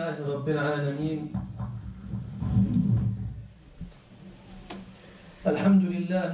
[0.00, 1.20] لله رب العالمين.
[5.46, 6.32] الحمد لله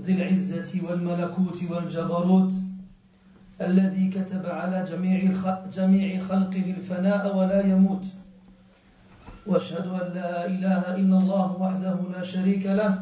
[0.00, 2.52] ذي العزة والملكوت والجبروت
[3.60, 5.18] الذي كتب على جميع
[5.70, 8.06] جميع خلقه الفناء ولا يموت.
[9.46, 12.92] وأشهد أن لا إله إلا الله وحده لا شريك له.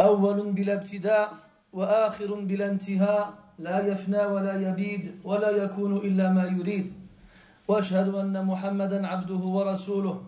[0.00, 1.28] أول بلا ابتداء
[1.72, 3.24] وآخر بلا انتهاء.
[3.60, 6.92] لا يفنى ولا يبيد ولا يكون إلا ما يريد.
[7.68, 10.22] وأشهد أن محمدا عبده ورسوله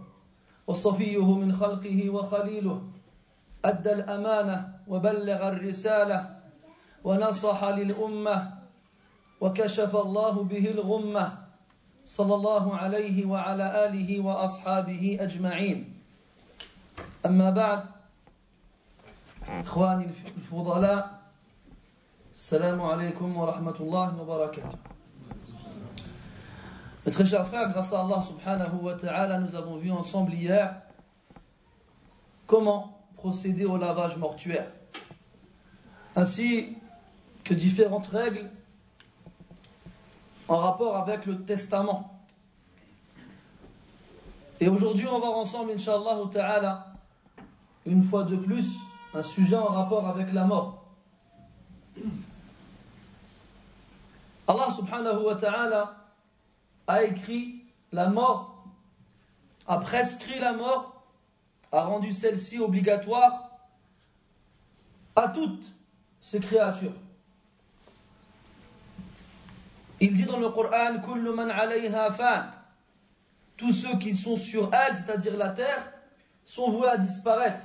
[0.67, 2.83] وصفيه من خلقه وخليله.
[3.65, 6.37] أدى الأمانة وبلغ الرسالة
[7.05, 8.53] ونصح للأمة
[9.41, 11.27] وكشف الله به الغمة.
[12.05, 15.95] صلى الله عليه وعلى آله وأصحابه أجمعين.
[17.27, 17.81] أما بعد
[19.49, 21.22] إخواني الفضلاء
[22.35, 24.79] Salam alaikum wa rahmatullahi wa barakatuh.
[27.05, 30.81] Mes très chers frères, grâce à Allah subhanahu wa ta'ala, nous avons vu ensemble hier
[32.47, 34.67] comment procéder au lavage mortuaire,
[36.17, 36.79] ainsi
[37.45, 38.51] que différentes règles
[40.49, 42.19] en rapport avec le testament.
[44.59, 46.95] Et aujourd'hui, on va voir ensemble, inshallah ta'ala,
[47.85, 48.79] une fois de plus,
[49.13, 50.82] un sujet en rapport avec la mort.
[54.49, 55.97] Allah subhanahu wa ta'ala
[56.87, 58.65] a écrit la mort,
[59.67, 61.05] a prescrit la mort,
[61.71, 63.51] a rendu celle-ci obligatoire
[65.17, 65.67] à toutes
[66.21, 66.95] ces créatures.
[70.01, 70.97] Il dit dans le Coran
[73.57, 75.93] Tous ceux qui sont sur elle, c'est-à-dire la terre,
[76.45, 77.65] sont voués à disparaître.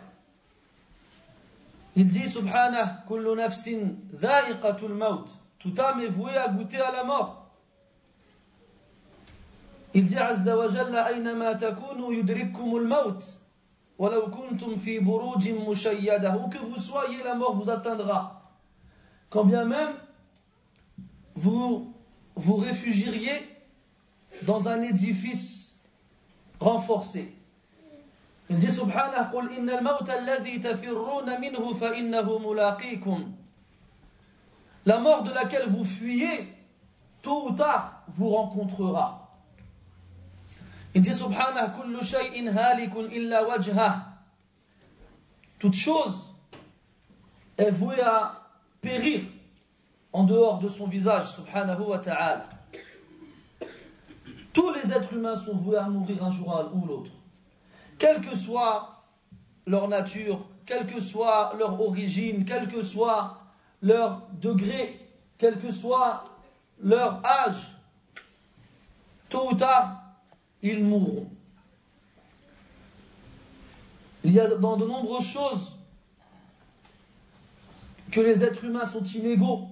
[2.00, 5.26] Il dit Subhanah Kullu nafsin dha'iqatul maut.
[5.58, 7.48] Tout âme est voué à goûter à la mort.
[9.96, 13.18] Il dit Azza wa Jalla Aynama takunu yudrikkumul maut.
[13.98, 15.00] Walau kuntum fi.
[15.00, 18.44] Où que vous soyez, la mort vous atteindra.
[19.32, 19.96] Quand bien même
[21.34, 21.96] vous
[22.36, 23.42] vous réfugieriez
[24.44, 25.82] dans un édifice
[26.60, 27.37] renforcé.
[28.51, 33.33] Il dit Subhanah قل إن الموت الذي تفرون منه فإنه ملاقيكم
[34.85, 36.53] La mort de laquelle vous fuyez,
[37.23, 39.31] tôt ou tard, vous rencontrera.
[40.95, 44.13] Il dit Subhanah كل شيء هالك إلا وجهه
[45.59, 46.35] Toute chose
[47.57, 48.43] est vouée à
[48.81, 49.23] périr
[50.13, 52.45] en dehors de son visage, subhanahu wa ta'ala.
[54.53, 57.11] Tous les êtres humains sont voués à mourir un jour ou l'autre.
[57.98, 59.04] Quelle que soit
[59.66, 63.38] leur nature, quelle que soit leur origine, quel que soit
[63.82, 65.00] leur degré,
[65.38, 66.26] quel que soit
[66.80, 67.76] leur âge,
[69.30, 70.02] tôt ou tard,
[70.62, 71.30] ils mourront.
[74.24, 75.76] Il y a dans de nombreuses choses
[78.12, 79.68] que les êtres humains sont inégaux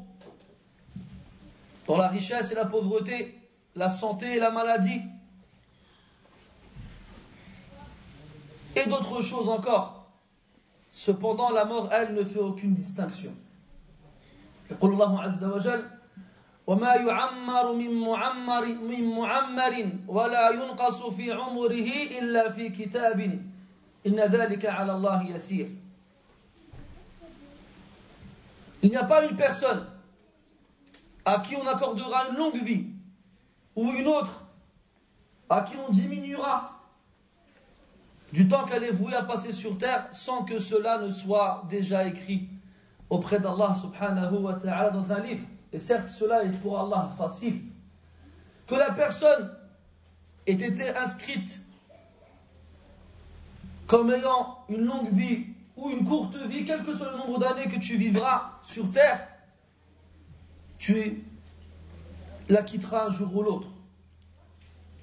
[1.88, 3.40] dans la richesse et la pauvreté,
[3.76, 5.02] la santé et la maladie,
[8.77, 10.07] et d'autres choses encore.
[10.91, 13.33] Cependant, la mort, elle, ne fait aucune distinction.
[14.71, 15.85] يقول الله عز وجل
[16.67, 23.21] وما يعمر من معمر من معمر ولا ينقص في عمره إلا في كتاب
[24.07, 25.69] إن ذلك على الله يسير
[28.83, 29.85] Il n'y a pas une personne
[31.25, 32.87] à qui on accordera une longue vie,
[33.77, 34.45] ou une autre
[35.51, 36.74] à qui on diminuera
[38.35, 42.05] du temps qu'elle est vouée à passer sur terre sans que cela ne soit déjà
[42.07, 42.49] écrit
[43.09, 45.45] auprès d'Allah subhanahu wa ta'ala dans un livre.
[45.73, 47.61] Et certes, cela est pour Allah facile.
[48.67, 49.51] Que la personne
[50.47, 51.61] ait été inscrite
[53.87, 57.67] comme ayant une longue vie ou une courte vie, quel que soit le nombre d'années
[57.67, 59.27] que tu vivras sur terre,
[60.79, 61.25] tu
[62.49, 63.67] la quitteras un jour ou l'autre.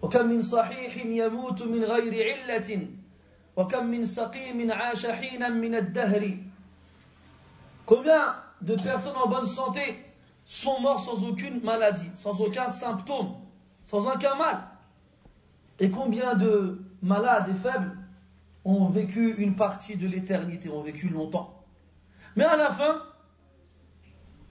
[0.01, 2.87] وكم من صحيح يموت من غير علة
[3.55, 6.37] وكم من سقيم عاش حينا من الدهر
[7.85, 10.03] Combien de personnes en bonne santé
[10.45, 13.35] sont morts sans aucune maladie, sans aucun symptôme,
[13.85, 14.61] sans aucun mal
[15.79, 17.97] Et combien de malades et faibles
[18.65, 21.63] ont vécu une partie de l'éternité, ont vécu longtemps
[22.35, 23.01] Mais à la fin,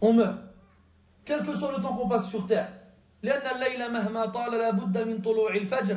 [0.00, 0.38] on meurt
[1.26, 2.72] quel que soit le temps qu'on passe sur terre.
[3.22, 5.96] لأن الليل مهما طال لا بد من طلوع الفجر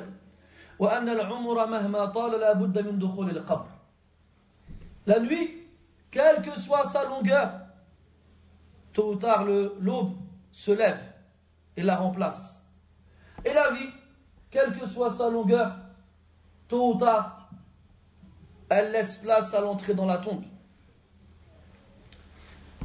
[5.06, 5.50] La nuit,
[6.10, 7.50] quelle que soit sa longueur,
[8.92, 10.12] tôt ou tard l'aube
[10.52, 11.00] se lève
[11.76, 12.64] et la remplace.
[13.44, 13.90] Et la vie,
[14.50, 15.76] quelle que soit sa longueur,
[16.68, 17.50] tôt ou tard,
[18.68, 20.44] elle laisse place à l'entrée dans la tombe.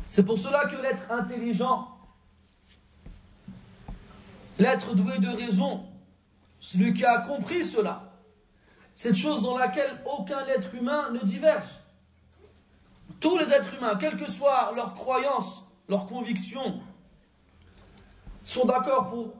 [0.09, 1.88] C'est pour cela que l'être intelligent,
[4.57, 5.86] l'être doué de raison,
[6.59, 8.03] celui qui a compris cela,
[8.95, 11.67] cette chose dans laquelle aucun être humain ne diverge.
[13.19, 16.81] Tous les êtres humains, quelle que soit leur croyance, leur conviction,
[18.44, 19.33] sont d'accord pour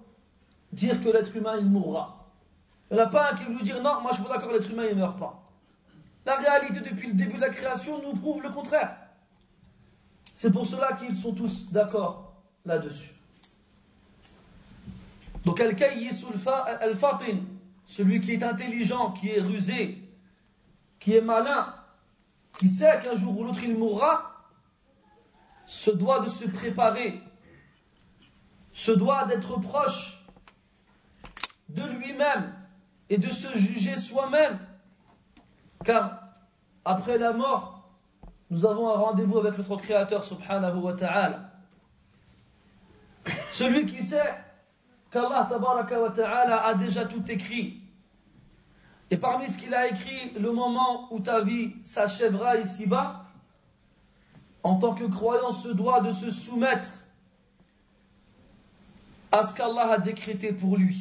[0.72, 2.28] dire que l'être humain, il mourra.
[2.90, 4.52] Il n'y en a pas un qui veut dire non, moi je suis pas d'accord,
[4.52, 5.44] l'être humain, il ne meurt pas.
[6.26, 8.96] La réalité depuis le début de la création nous prouve le contraire.
[10.36, 12.34] C'est pour cela qu'ils sont tous d'accord
[12.66, 13.19] là-dessus.
[15.50, 17.40] Donc al-fatin,
[17.84, 20.08] celui qui est intelligent, qui est rusé,
[21.00, 21.74] qui est malin,
[22.60, 24.46] qui sait qu'un jour ou l'autre il mourra,
[25.66, 27.20] se doit de se préparer,
[28.74, 30.28] se doit d'être proche
[31.70, 32.54] de lui-même
[33.10, 34.60] et de se juger soi-même.
[35.84, 36.26] Car
[36.86, 37.90] après la mort,
[38.52, 41.50] nous avons un rendez-vous avec notre Créateur subhanahu wa ta'ala.
[43.52, 44.46] Celui qui sait
[45.12, 47.82] qu'Allah ta'ala a déjà tout écrit.
[49.12, 53.26] Et parmi ce qu'il a écrit, le moment où ta vie s'achèvera ici-bas,
[54.62, 56.90] en tant que croyant, se doit de se soumettre
[59.32, 60.98] à ce qu'Allah a décrété pour lui.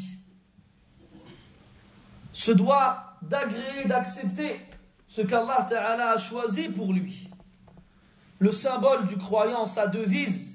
[2.32, 4.60] Se doit d'agréer, d'accepter
[5.06, 5.66] ce qu'Allah
[6.14, 7.28] a choisi pour lui.
[8.38, 10.47] Le symbole du croyant, sa devise,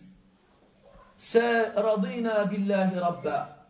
[1.25, 3.69] c'est Radina billahi rabba.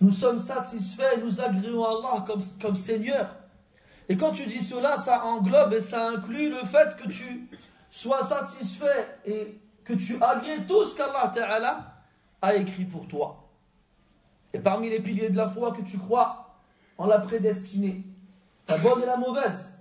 [0.00, 3.32] Nous sommes satisfaits, nous agréons Allah comme, comme Seigneur.
[4.08, 7.48] Et quand tu dis cela, ça englobe et ça inclut le fait que tu
[7.92, 11.94] sois satisfait et que tu agrées tout ce qu'Allah
[12.42, 13.48] a écrit pour toi.
[14.52, 16.58] Et parmi les piliers de la foi que tu crois
[16.98, 18.02] en la prédestinée,
[18.66, 19.78] la bonne et la mauvaise,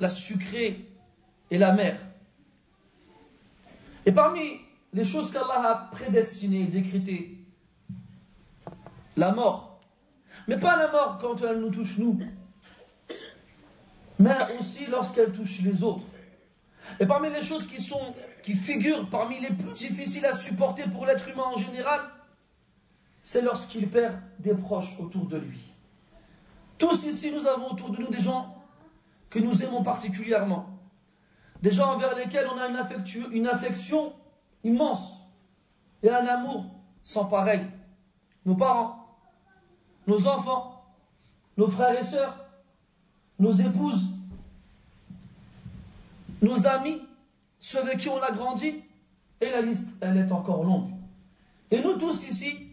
[0.00, 0.84] la sucrée
[1.50, 1.96] et la mère.
[4.04, 7.38] Et parmi les choses qu'Allah a prédestinées décrétées,
[9.16, 9.80] la mort.
[10.48, 12.20] Mais pas la mort quand elle nous touche nous,
[14.18, 16.04] mais aussi lorsqu'elle touche les autres.
[17.00, 21.44] Et parmi les choses qui figurent parmi les plus difficiles à supporter pour l'être humain
[21.54, 22.00] en général,
[23.20, 25.60] c'est lorsqu'il perd des proches autour de lui.
[26.78, 28.62] Tous ici, nous avons autour de nous des gens
[29.30, 30.78] que nous aimons particulièrement.
[31.62, 32.68] Des gens envers lesquels on a
[33.32, 34.12] une affection
[34.66, 35.20] immense
[36.02, 36.66] et un amour
[37.02, 37.60] sans pareil.
[38.44, 39.06] Nos parents,
[40.06, 40.84] nos enfants,
[41.56, 42.36] nos frères et sœurs,
[43.38, 44.08] nos épouses,
[46.42, 47.00] nos amis,
[47.58, 48.82] ceux avec qui on a grandi,
[49.40, 50.90] et la liste, elle est encore longue.
[51.70, 52.68] Et nous tous ici,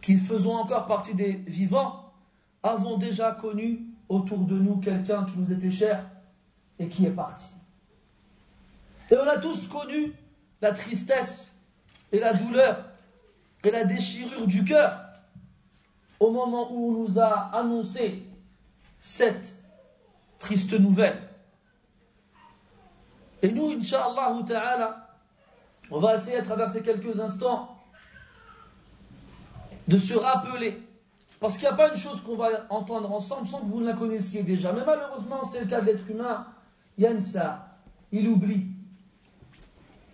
[0.00, 2.12] qui faisons encore partie des vivants,
[2.62, 6.04] avons déjà connu autour de nous quelqu'un qui nous était cher
[6.78, 7.46] et qui est parti.
[9.10, 10.12] Et on a tous connu
[10.62, 11.56] la tristesse
[12.12, 12.84] et la douleur
[13.64, 15.04] et la déchirure du cœur
[16.20, 18.22] au moment où on nous a annoncé
[19.00, 19.56] cette
[20.38, 21.20] triste nouvelle.
[23.42, 24.36] Et nous, Inch'Allah
[25.90, 27.76] on va essayer à travers quelques instants
[29.88, 30.80] de se rappeler.
[31.40, 33.86] Parce qu'il n'y a pas une chose qu'on va entendre ensemble sans que vous ne
[33.86, 34.72] la connaissiez déjà.
[34.72, 36.46] Mais malheureusement, c'est le cas de l'être humain.
[36.98, 37.66] Yansa,
[38.12, 38.68] il oublie.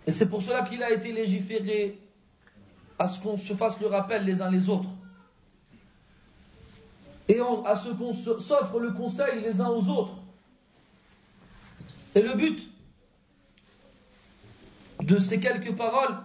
[0.07, 1.99] Et c'est pour cela qu'il a été légiféré
[2.97, 4.89] à ce qu'on se fasse le rappel les uns les autres.
[7.27, 10.15] Et à ce qu'on s'offre le conseil les uns aux autres.
[12.15, 12.67] Et le but,
[15.03, 16.17] de ces quelques paroles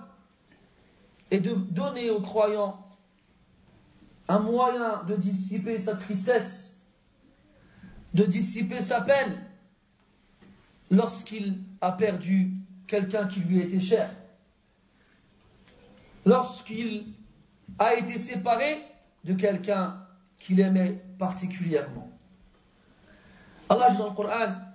[1.31, 2.81] et de donner aux croyants
[4.29, 6.81] un moyen de dissiper sa tristesse,
[8.15, 9.37] de dissiper sa peine
[10.91, 12.53] lorsqu'il a perdu
[12.88, 14.10] quelqu'un qui lui était cher,
[16.26, 17.14] lorsqu'il
[17.78, 18.84] a été séparé
[19.24, 20.06] de quelqu'un
[20.40, 22.10] qu'il aimait particulièrement.
[23.70, 24.70] Allah dit dans le Coran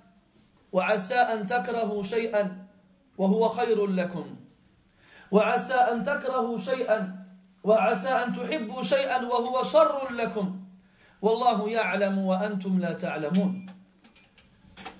[3.18, 4.36] وهو خير لكم
[5.30, 7.26] وعسى أن تكرهوا شيئا
[7.64, 10.60] وعسى أن تحبوا شيئا وهو شر لكم
[11.22, 13.66] والله يعلم وأنتم لا تعلمون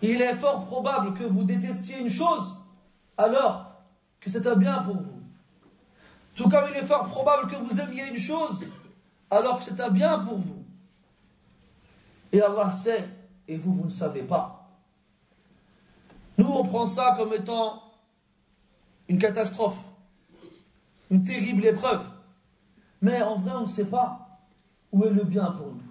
[0.02, 2.56] Il est fort probable que vous détestiez une chose
[3.19, 3.83] alors
[4.21, 5.21] que c'est un bien pour vous.
[6.35, 8.65] Tout comme il est fort probable que vous aimiez une chose
[9.29, 10.63] alors que c'est un bien pour vous.
[12.31, 13.09] Et Allah sait
[13.47, 14.69] et vous, vous ne savez pas.
[16.37, 17.83] Nous, on prend ça comme étant
[19.09, 19.83] une catastrophe,
[21.11, 22.03] une terrible épreuve.
[23.01, 24.39] Mais en vrai, on ne sait pas
[24.93, 25.83] où est le bien pour nous.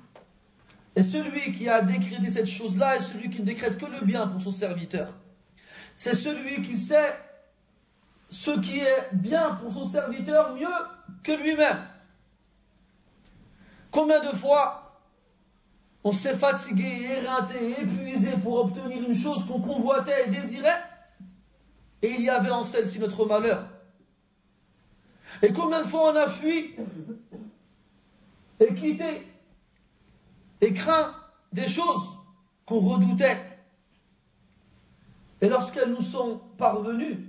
[0.96, 4.26] Et celui qui a décrété cette chose-là est celui qui ne décrète que le bien
[4.26, 5.12] pour son serviteur.
[5.98, 7.12] C'est celui qui sait
[8.30, 10.68] ce qui est bien pour son serviteur mieux
[11.24, 11.76] que lui-même.
[13.90, 15.02] Combien de fois
[16.04, 20.80] on s'est fatigué, éreinté, épuisé pour obtenir une chose qu'on convoitait et désirait,
[22.00, 23.66] et il y avait en celle-ci notre malheur.
[25.42, 26.76] Et combien de fois on a fui
[28.60, 29.26] et quitté
[30.60, 31.12] et craint
[31.52, 32.14] des choses
[32.64, 33.57] qu'on redoutait.
[35.40, 37.28] Et lorsqu'elles nous sont parvenues,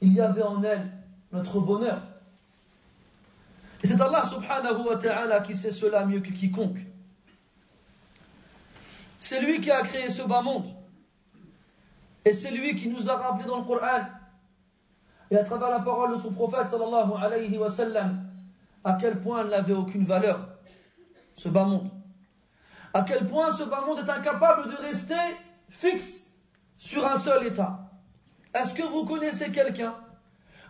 [0.00, 0.90] il y avait en elles
[1.32, 2.00] notre bonheur.
[3.82, 6.78] Et c'est Allah subhanahu wa ta'ala qui sait cela mieux que quiconque.
[9.18, 10.66] C'est lui qui a créé ce bas monde.
[12.24, 14.02] Et c'est lui qui nous a rappelé dans le Coran
[15.30, 18.26] et à travers la parole de son prophète sallallahu alayhi wa sallam
[18.84, 20.46] à quel point elle n'avait aucune valeur,
[21.36, 21.88] ce bas monde.
[22.92, 25.14] À quel point ce bas monde est incapable de rester
[25.70, 26.21] fixe
[26.82, 27.78] sur un seul état.
[28.52, 29.94] Est-ce que vous connaissez quelqu'un?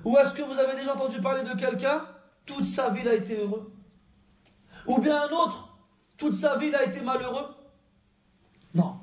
[0.05, 2.05] Ou est-ce que vous avez déjà entendu parler de quelqu'un?
[2.45, 3.73] Toute sa vie il a été heureux.
[4.87, 5.79] Ou bien un autre?
[6.19, 7.55] Toute sa vie il a été malheureux?
[8.75, 8.99] Non.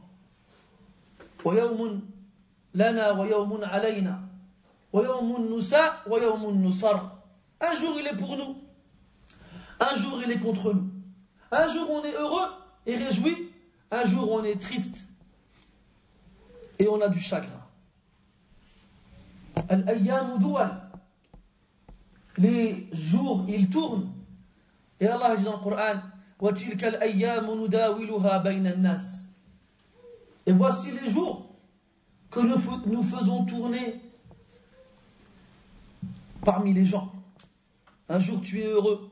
[7.60, 8.56] Un jour il est pour nous.
[9.80, 10.92] Un jour il est contre nous.
[11.52, 12.50] Un jour on est heureux
[12.86, 13.52] et réjoui.
[13.90, 15.09] Un jour on est triste
[16.80, 17.48] et on a du chagrin.
[22.38, 24.12] Les jours, ils tournent.
[25.00, 26.00] Et Allah dit dans le Coran,
[30.46, 31.50] Et voici les jours
[32.32, 34.02] que nous faisons tourner
[36.44, 37.12] parmi les gens.
[38.08, 39.12] Un jour tu es heureux,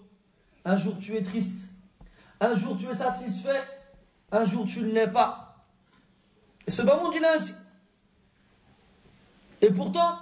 [0.65, 1.67] un jour tu es triste,
[2.39, 3.61] un jour tu es satisfait,
[4.31, 5.46] un jour tu ne l'es pas.
[6.66, 7.54] Et ce bas monde il est ainsi.
[9.60, 10.18] Et pourtant,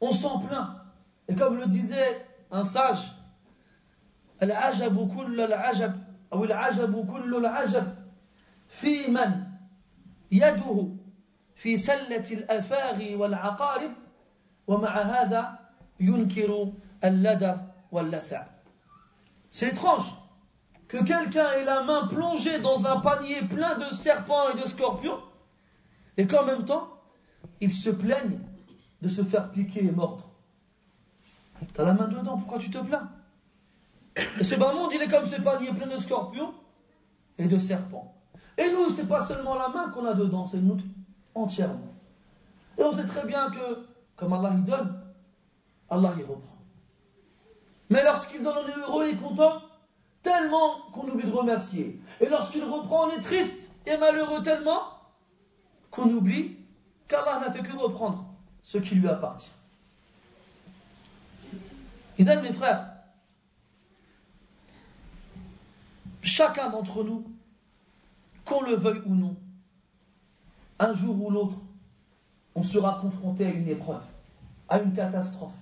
[0.00, 0.68] on s'en plaint.
[1.28, 3.14] Et comme le disait un sage,
[4.42, 5.92] العجب كل العجب
[6.32, 7.94] أو العجب كل العجب
[8.68, 9.44] في من
[10.30, 10.88] يده
[11.54, 13.92] في سلة الأفاغي والعقارب
[14.66, 15.58] ومع هذا
[16.00, 16.72] ينكر
[17.04, 17.54] اللدى
[17.92, 18.42] واللسع
[19.50, 20.12] C'est étrange
[20.88, 25.20] que quelqu'un ait la main plongée dans un panier plein de serpents et de scorpions
[26.19, 26.89] et qu'en même temps,
[27.61, 28.39] il se plaigne
[29.01, 30.29] de se faire piquer et mordre.
[31.73, 33.09] T'as la main dedans, pourquoi tu te plains?
[34.37, 36.53] Et ce bas monde, il est comme ce panier plein de scorpions
[37.37, 38.13] et de serpents.
[38.57, 40.75] Et nous, c'est pas seulement la main qu'on a dedans, c'est nous
[41.35, 41.93] entièrement.
[42.77, 43.85] Et on sait très bien que,
[44.17, 45.01] comme Allah y donne,
[45.89, 46.57] Allah y reprend.
[47.89, 49.61] Mais lorsqu'il donne, on est heureux et content,
[50.21, 52.01] tellement qu'on oublie de remercier.
[52.19, 54.98] Et lorsqu'il reprend, on est triste et malheureux tellement
[55.91, 56.57] qu'on oublie
[57.07, 58.29] qu'Allah n'a fait que reprendre
[58.63, 59.51] ce qui lui appartient.
[62.17, 62.85] Idem, mes frères,
[66.21, 67.25] chacun d'entre nous,
[68.45, 69.35] qu'on le veuille ou non,
[70.79, 71.57] un jour ou l'autre,
[72.55, 74.03] on sera confronté à une épreuve,
[74.67, 75.53] à une catastrophe.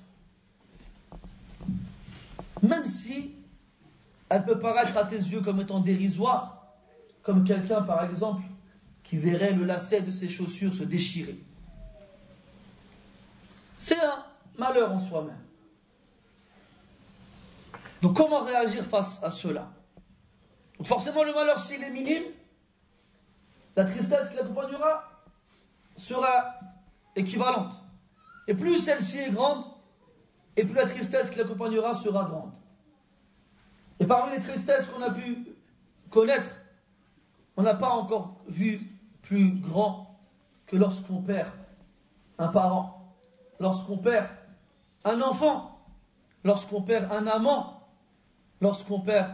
[2.61, 3.35] Même si
[4.29, 6.65] elle peut paraître à tes yeux comme étant dérisoire,
[7.21, 8.41] comme quelqu'un par exemple
[9.07, 11.37] qui verrait le lacet de ses chaussures se déchirer.
[13.77, 14.25] C'est un
[14.57, 15.39] malheur en soi-même.
[18.01, 19.71] Donc comment réagir face à cela?
[20.83, 22.23] Forcément le malheur s'il est minime,
[23.77, 25.09] la tristesse qui l'accompagnera
[25.95, 26.59] sera
[27.15, 27.81] équivalente.
[28.47, 29.63] Et plus celle-ci est grande,
[30.57, 32.51] et plus la tristesse qui l'accompagnera sera grande.
[34.01, 35.47] Et parmi les tristesses qu'on a pu
[36.09, 36.49] connaître,
[37.55, 38.96] on n'a pas encore vu
[39.27, 40.17] plus grand
[40.65, 41.51] que lorsqu'on perd
[42.39, 42.97] un parent
[43.59, 44.27] lorsqu'on perd
[45.03, 45.79] un enfant,
[46.43, 47.87] lorsqu'on perd un amant,
[48.61, 49.33] lorsqu'on perd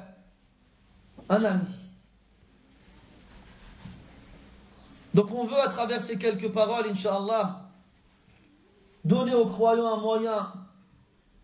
[1.30, 1.76] un ami.
[5.14, 7.70] Donc on veut à travers ces quelques paroles, Inch'Allah,
[9.06, 10.54] donner aux croyants un moyen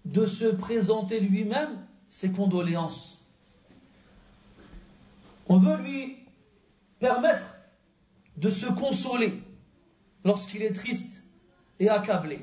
[0.05, 3.21] de se présenter lui-même ses condoléances.
[5.47, 6.17] On veut lui
[6.99, 7.58] permettre
[8.39, 9.43] de se consoler
[10.23, 11.23] lorsqu'il est triste
[11.79, 12.39] et accablé.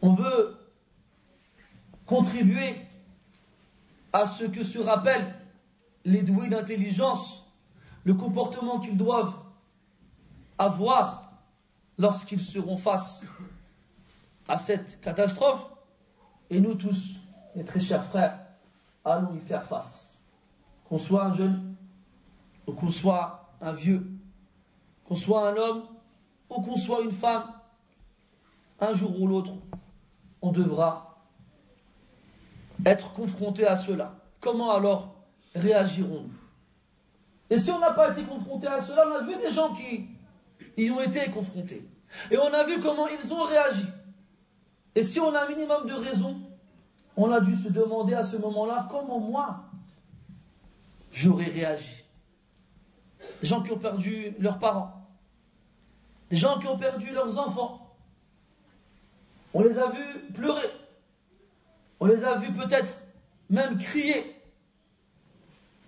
[0.00, 0.56] On veut
[2.06, 2.76] contribuer
[4.12, 5.34] à ce que se rappellent
[6.04, 7.52] les doués d'intelligence,
[8.04, 9.34] le comportement qu'ils doivent
[10.58, 11.32] avoir
[11.98, 13.26] lorsqu'ils seront face
[14.46, 15.66] à cette catastrophe.
[16.50, 17.16] Et nous tous,
[17.56, 18.38] mes très chers frères,
[19.04, 20.20] allons y faire face.
[20.84, 21.74] Qu'on soit un jeune,
[22.66, 24.11] ou qu'on soit un vieux,
[25.06, 25.84] qu'on soit un homme,
[26.50, 27.44] ou qu'on soit une femme,
[28.80, 29.52] un jour ou l'autre,
[30.40, 31.18] on devra
[32.84, 34.14] être confronté à cela.
[34.40, 35.14] Comment alors
[35.54, 36.30] réagirons-nous?
[37.50, 40.08] Et si on n'a pas été confronté à cela, on a vu des gens qui
[40.76, 41.86] y ont été confrontés.
[42.30, 43.84] Et on a vu comment ils ont réagi.
[44.94, 46.40] Et si on a un minimum de raison,
[47.16, 49.64] on a dû se demander à ce moment-là comment moi
[51.12, 52.01] j'aurais réagi?
[53.42, 55.04] Des gens qui ont perdu leurs parents,
[56.30, 57.92] des gens qui ont perdu leurs enfants.
[59.52, 60.70] On les a vus pleurer,
[61.98, 63.02] on les a vus peut-être
[63.50, 64.40] même crier,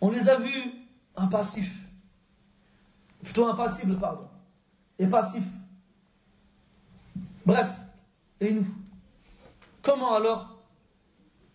[0.01, 0.75] on les a vus
[1.15, 1.87] impassifs,
[3.23, 4.29] plutôt impassibles, pardon,
[4.99, 5.47] et passifs.
[7.47, 7.71] Bref,
[8.41, 8.67] et nous?
[9.81, 10.59] Comment alors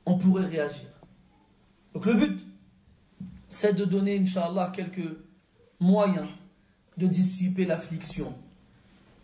[0.05, 0.87] on pourrait réagir?
[1.93, 2.41] Donc le but,
[3.49, 5.28] c'est de donner, Inch'Allah, quelques
[5.79, 6.27] moyens
[6.97, 8.33] de dissiper l'affliction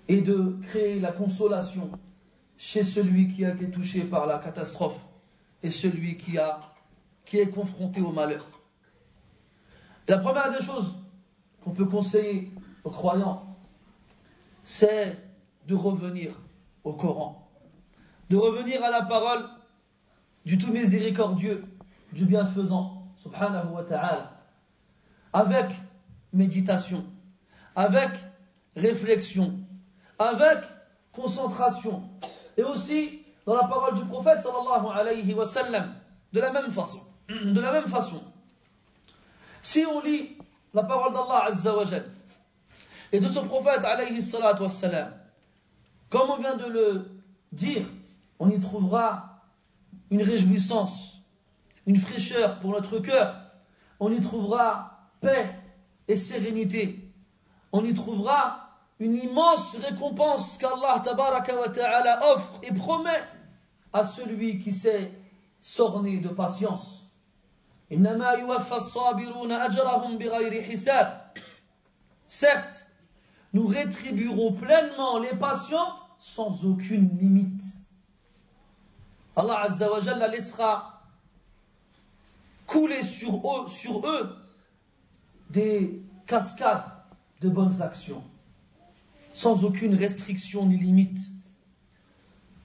[0.07, 1.89] et de créer la consolation
[2.57, 5.05] chez celui qui a été touché par la catastrophe
[5.61, 6.59] et celui qui, a,
[7.25, 8.47] qui est confronté au malheur.
[10.07, 10.95] La première des choses
[11.63, 12.51] qu'on peut conseiller
[12.83, 13.57] aux croyants,
[14.63, 15.17] c'est
[15.67, 16.31] de revenir
[16.83, 17.45] au Coran
[18.29, 19.45] de revenir à la parole
[20.45, 21.63] du tout miséricordieux,
[22.11, 24.31] du bienfaisant, subhanahu wa ta'ala,
[25.33, 25.67] avec
[26.35, 27.03] méditation,
[27.75, 28.09] avec
[28.75, 29.53] réflexion,
[30.19, 30.59] avec
[31.11, 32.03] concentration,
[32.57, 35.93] et aussi dans la parole du prophète sallallahu alayhi wa sallam,
[36.33, 36.99] de la même façon.
[37.29, 38.21] De la même façon.
[39.63, 40.37] Si on lit
[40.73, 41.49] la parole d'Allah
[43.11, 45.11] et de son prophète alayhi salatu wa sallam,
[46.09, 47.11] comme on vient de le
[47.51, 47.85] dire,
[48.39, 49.41] on y trouvera
[50.11, 51.21] une réjouissance,
[51.87, 53.35] une fraîcheur pour notre cœur.
[53.99, 55.49] On y trouvera paix
[56.07, 56.99] et sérénité.
[57.71, 58.65] On y trouvera
[58.99, 61.03] une immense récompense qu'Allah
[62.31, 63.23] offre et promet
[63.91, 65.11] à celui qui s'est
[65.59, 67.11] sorné de patience.
[72.27, 72.85] Certes,
[73.53, 77.63] nous rétribuerons pleinement les patients sans aucune limite.
[79.35, 81.03] Allah Azza wa laissera
[82.65, 84.44] couler sur eux
[85.49, 86.91] des cascades
[87.41, 88.23] de bonnes actions,
[89.33, 91.19] sans aucune restriction ni limite.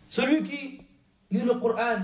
[0.08, 0.80] Celui qui
[1.30, 1.98] lit le Coran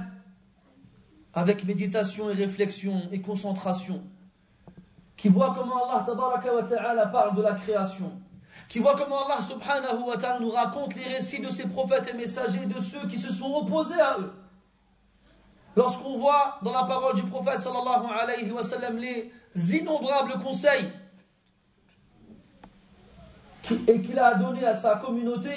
[1.35, 4.03] avec méditation et réflexion et concentration,
[5.17, 6.05] qui voit comment Allah
[6.69, 8.13] ta'ala parle de la création,
[8.69, 12.17] qui voit comment Allah subhanahu wa ta'ala nous raconte les récits de ses prophètes et
[12.17, 14.33] messagers de ceux qui se sont opposés à eux,
[15.77, 20.91] Lorsqu'on voit dans la parole du prophète sallallahu alayhi wa sallam les innombrables conseils
[23.89, 25.51] et qu'il a donné à sa communauté,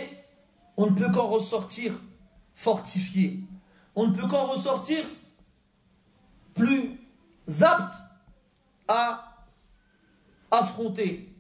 [0.78, 1.94] on ne peut qu'en ressortir
[2.56, 3.40] fortifié.
[3.96, 5.04] On ne peut qu'en ressortir
[6.56, 7.00] plus
[7.62, 7.96] apte
[8.88, 9.46] à
[10.52, 11.34] affronter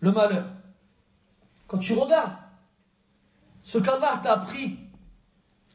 [0.00, 0.46] le malheur.
[1.66, 2.36] Quand tu regardes
[3.62, 4.78] ce qu'Allah t'a appris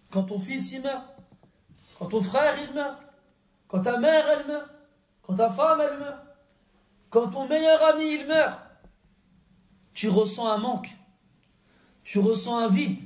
[0.10, 1.04] quand ton fils y meurt,
[2.00, 3.02] quand ton frère il meurt,
[3.68, 4.71] quand ta mère elle meurt,
[5.32, 6.20] quand ta femme elle meurt,
[7.10, 8.60] quand ton meilleur ami il meurt,
[9.94, 10.90] tu ressens un manque,
[12.04, 13.00] tu ressens un vide.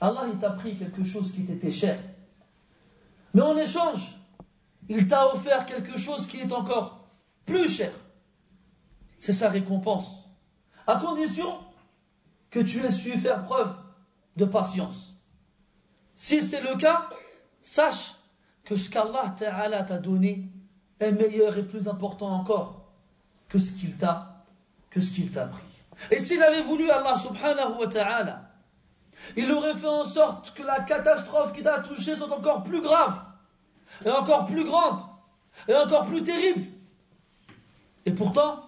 [0.00, 1.98] Allah il t'a pris quelque chose qui t'était cher.
[3.34, 4.16] Mais en échange,
[4.88, 7.06] il t'a offert quelque chose qui est encore
[7.44, 7.92] plus cher.
[9.18, 10.24] C'est sa récompense.
[10.86, 11.58] À condition
[12.50, 13.74] que tu aies su faire preuve
[14.36, 15.14] de patience.
[16.14, 17.10] Si c'est le cas,
[17.60, 18.14] sache
[18.64, 19.34] que ce qu'Allah
[19.86, 20.48] t'a donné
[21.00, 22.86] est meilleur et plus important encore
[23.48, 24.44] que ce qu'il t'a
[24.90, 25.62] que ce qu'il t'a pris.
[26.10, 28.42] Et s'il avait voulu Allah subhanahu wa ta'ala,
[29.36, 33.20] il aurait fait en sorte que la catastrophe qui t'a touché soit encore plus grave,
[34.04, 35.00] et encore plus grande,
[35.68, 36.66] et encore plus terrible.
[38.06, 38.64] Et pourtant,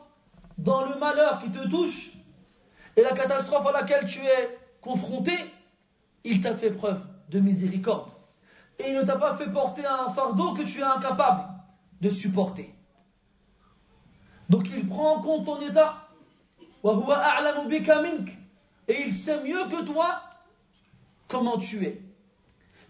[0.58, 2.12] dans le malheur qui te touche,
[2.96, 5.32] et la catastrophe à laquelle tu es confronté,
[6.24, 8.10] il t'a fait preuve de miséricorde
[8.78, 11.44] et il ne t'a pas fait porter un fardeau que tu es incapable
[12.00, 12.74] de supporter.
[14.48, 16.08] Donc il prend en compte ton état.
[18.88, 20.22] Et il sait mieux que toi
[21.28, 22.00] comment tu es.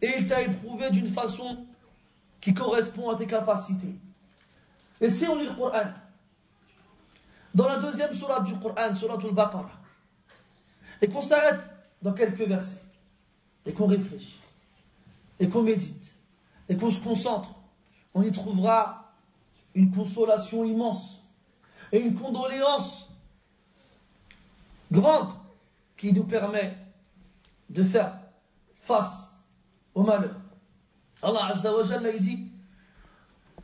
[0.01, 1.66] Et il t'a éprouvé d'une façon
[2.40, 3.94] qui correspond à tes capacités.
[5.01, 5.92] Et si on lit le Coran,
[7.55, 9.73] dans la deuxième surah du Coran, surah al-Baqarah,
[11.03, 11.61] et qu'on s'arrête
[12.01, 12.83] dans quelques versets,
[13.66, 14.40] et qu'on réfléchit,
[15.40, 16.14] et qu'on médite
[16.68, 17.51] et qu'on se concentre
[18.14, 19.00] on y trouvera
[19.74, 21.22] une consolation immense
[21.91, 23.10] et une condoléance
[24.91, 25.34] grande
[25.98, 26.78] qui nous permet
[27.70, 28.20] de faire
[28.82, 29.32] face
[29.94, 30.36] au malheur.
[31.22, 32.52] Allah Azza wa Jalla dit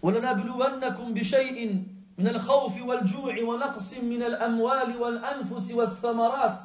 [0.02, 1.86] وَلَنَبْلُوَنَّكُمْ بِشَيْءٍ
[2.18, 6.64] من الخوف والجوع ونقص من الأموال والأنفس والثمرات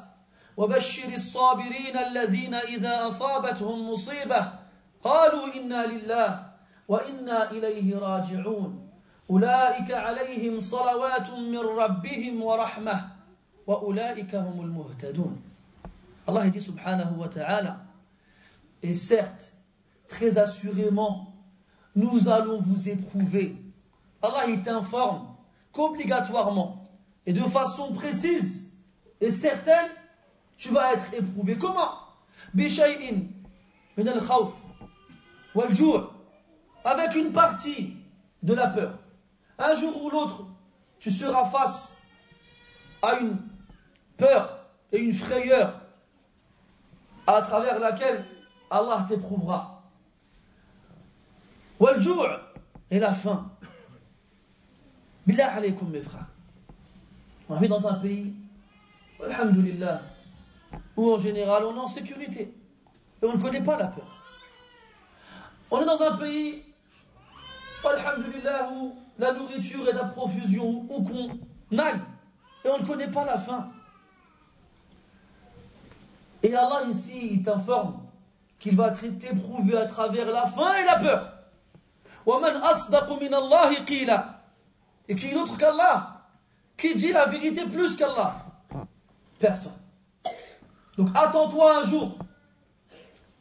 [0.57, 4.53] وبشر الصابرين الذين إذا أصابتهم مصيبة
[5.03, 6.45] قالوا إنا لله
[6.87, 8.89] وإنا إليه راجعون
[9.29, 13.07] أولئك عليهم صلوات من ربهم ورحمة
[13.67, 15.41] وأولئك هم المهتدون
[16.29, 17.77] الله dit subhanahu wa ta'ala
[18.83, 19.53] Et certes,
[20.07, 21.33] très assurément,
[21.95, 23.55] nous allons vous éprouver.
[24.21, 25.27] Allah il t'informe
[25.71, 26.85] qu'obligatoirement
[27.25, 28.71] et de façon précise
[29.19, 29.89] et certaine,
[30.57, 31.57] tu vas être éprouvé.
[31.57, 31.91] Comment
[32.53, 33.23] Bishay'in
[33.97, 34.53] min al-khawf
[35.55, 35.73] wal
[36.83, 37.93] avec une partie
[38.43, 38.97] de la peur.
[39.62, 40.44] un jour ou l'autre,
[40.98, 41.96] tu seras face
[43.00, 43.36] à une
[44.16, 44.58] peur
[44.90, 45.80] et une frayeur
[47.28, 48.24] à travers laquelle
[48.68, 49.84] Allah t'éprouvera.
[51.78, 52.00] Wal
[52.90, 53.50] et la faim.
[55.26, 56.26] Billah alaykoum mes frères.
[57.48, 58.34] On vit dans un pays,
[59.24, 60.02] alhamdulillah,
[60.96, 62.52] où en général on est en sécurité.
[63.22, 64.06] Et on ne connaît pas la peur.
[65.70, 66.64] On est dans un pays,
[67.84, 72.00] alhamdulillah, où la nourriture est à profusion, où qu'on aille.
[72.64, 73.70] Et on ne connaît pas la faim.
[76.42, 78.00] Et Allah ici, il t'informe
[78.58, 81.32] qu'il va t'éprouver à travers la faim et la peur.
[85.08, 86.22] Et qui est autre qu'Allah
[86.76, 88.44] Qui dit la vérité plus qu'Allah
[89.38, 89.72] Personne.
[90.96, 92.18] Donc attends-toi un jour,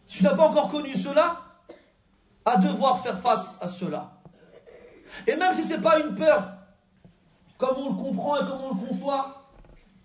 [0.05, 1.37] si tu n'as pas encore connu cela,
[2.45, 4.20] à devoir faire face à cela.
[5.27, 6.53] Et même si ce n'est pas une peur,
[7.57, 9.49] comme on le comprend et comme on le conçoit,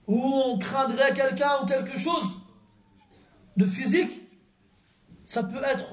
[0.07, 2.41] où on craindrait quelqu'un ou quelque chose
[3.57, 4.13] de physique,
[5.25, 5.87] ça peut être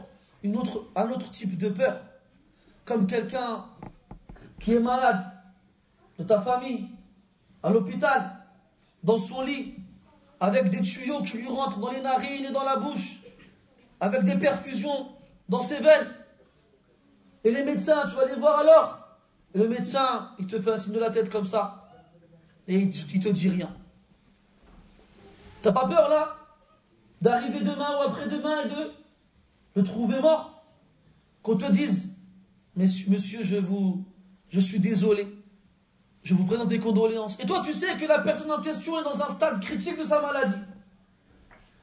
[0.43, 2.01] une autre, un autre type de peur.
[2.85, 3.65] Comme quelqu'un
[4.59, 5.23] qui est malade
[6.19, 6.89] de ta famille,
[7.63, 8.23] à l'hôpital,
[9.03, 9.75] dans son lit,
[10.39, 13.21] avec des tuyaux qui lui rentrent dans les narines et dans la bouche,
[13.99, 15.07] avec des perfusions
[15.47, 16.07] dans ses veines.
[17.45, 19.02] Et les médecins, tu vas les voir alors.
[19.53, 21.89] Le médecin, il te fait un signe de la tête comme ça.
[22.67, 23.69] Et il te dit rien.
[25.61, 26.35] T'as pas peur là?
[27.21, 28.91] D'arriver demain ou après-demain et de
[29.75, 30.63] le trouver mort?
[31.41, 32.15] Qu'on te dise,
[32.75, 34.03] monsieur, je vous,
[34.49, 35.27] je suis désolé.
[36.23, 37.37] Je vous présente mes condoléances.
[37.39, 40.05] Et toi, tu sais que la personne en question est dans un stade critique de
[40.05, 40.61] sa maladie.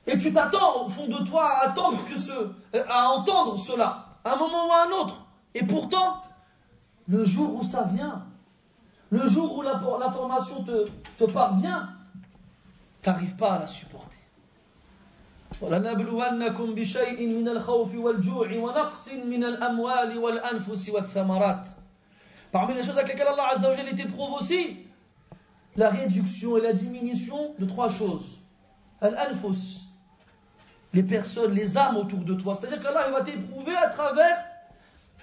[0.06, 2.32] Et tu t'attends au fond de toi à attendre que ce,
[2.88, 5.26] à entendre cela, à un moment ou à un autre.
[5.54, 6.22] Et pourtant,
[7.10, 8.24] le jour où ça vient,
[9.10, 11.88] le jour où l'information te, te parvient,
[13.02, 14.16] tu n'arrives pas à la supporter.
[22.52, 24.06] Parmi les choses avec lesquelles Allah Azza wa était
[24.38, 24.76] aussi,
[25.76, 28.38] la réduction et la diminution de trois choses.
[29.00, 29.80] Al-anfus,
[30.92, 32.56] les personnes, les âmes autour de toi.
[32.58, 34.49] C'est-à-dire qu'Allah va t'éprouver à travers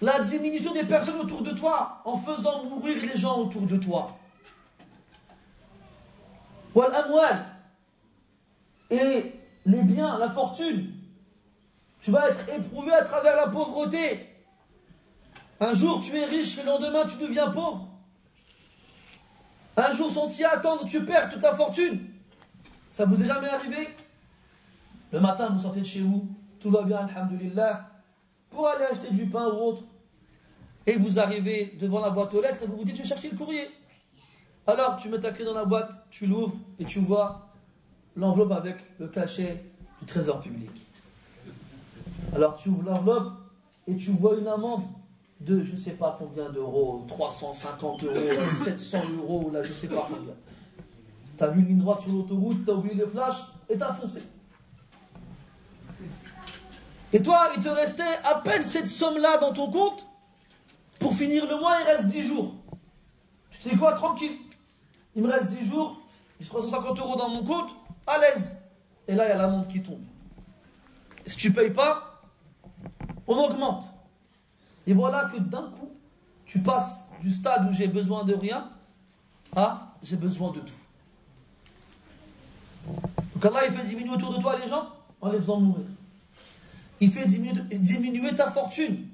[0.01, 4.17] la diminution des personnes autour de toi, en faisant mourir les gens autour de toi.
[8.89, 9.33] Et
[9.65, 10.93] les biens, la fortune.
[12.01, 14.29] Tu vas être éprouvé à travers la pauvreté.
[15.59, 17.87] Un jour tu es riche, le lendemain tu deviens pauvre.
[19.75, 21.99] Un jour sans t'y attendre, tu perds toute ta fortune.
[22.91, 23.89] Ça vous est jamais arrivé?
[25.11, 26.27] Le matin, vous sortez de chez vous,
[26.59, 27.89] tout va bien, alhamdulillah,
[28.57, 29.83] pour aller acheter du pain ou autre.
[30.87, 33.29] Et vous arrivez devant la boîte aux lettres et vous vous dites, je vais chercher
[33.29, 33.69] le courrier.
[34.65, 37.49] Alors tu mets ta clé dans la boîte, tu l'ouvres et tu vois
[38.15, 39.63] l'enveloppe avec le cachet
[40.01, 40.71] du trésor public.
[42.33, 43.33] Alors tu ouvres l'enveloppe
[43.85, 44.85] et tu vois une amende
[45.39, 48.15] de je ne sais pas combien d'euros, 350 euros,
[48.63, 50.33] 700 euros, là je ne sais pas combien.
[51.37, 53.35] Tu as vu une ligne droite sur l'autoroute, tu as oublié le flash
[53.69, 54.23] et tu as foncé.
[57.13, 60.07] Et toi, il te restait à peine cette somme-là dans ton compte.
[60.99, 62.55] Pour finir le mois, il reste 10 jours.
[63.51, 64.37] Tu sais quoi, tranquille.
[65.15, 65.99] Il me reste 10 jours,
[66.39, 67.73] j'ai 350 euros dans mon compte,
[68.05, 68.61] à l'aise.
[69.07, 70.01] Et là, il y a l'amende qui tombe.
[71.25, 72.21] si tu ne payes pas,
[73.25, 73.85] on augmente.
[74.85, 75.91] Et voilà que d'un coup,
[76.45, 78.69] tu passes du stade où j'ai besoin de rien
[79.55, 80.73] à j'ai besoin de tout.
[83.33, 84.87] Donc Allah, il fait diminuer autour de toi les gens
[85.21, 85.85] en les faisant mourir.
[86.99, 89.07] Il fait diminuer ta fortune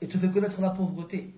[0.00, 1.34] et te fait connaître la pauvreté.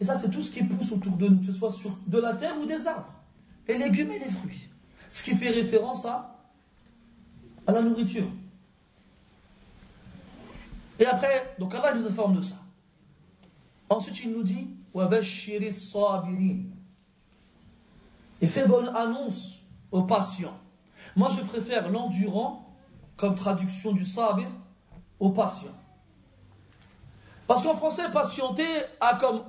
[0.00, 2.18] Et ça, c'est tout ce qui pousse autour de nous, que ce soit sur de
[2.18, 3.14] la terre ou des arbres,
[3.68, 4.68] les légumes et les fruits.
[5.10, 6.36] Ce qui fait référence à,
[7.66, 8.26] à la nourriture.
[10.98, 12.56] Et après, donc Allah nous informe de ça.
[13.88, 14.68] Ensuite, il nous dit
[18.40, 20.58] Et fais bonne annonce aux patients.
[21.16, 22.63] Moi, je préfère l'endurant
[23.16, 24.48] comme traduction du sabir
[25.20, 25.74] aux patients
[27.46, 28.64] parce qu'en français, patienter
[29.00, 29.44] a comme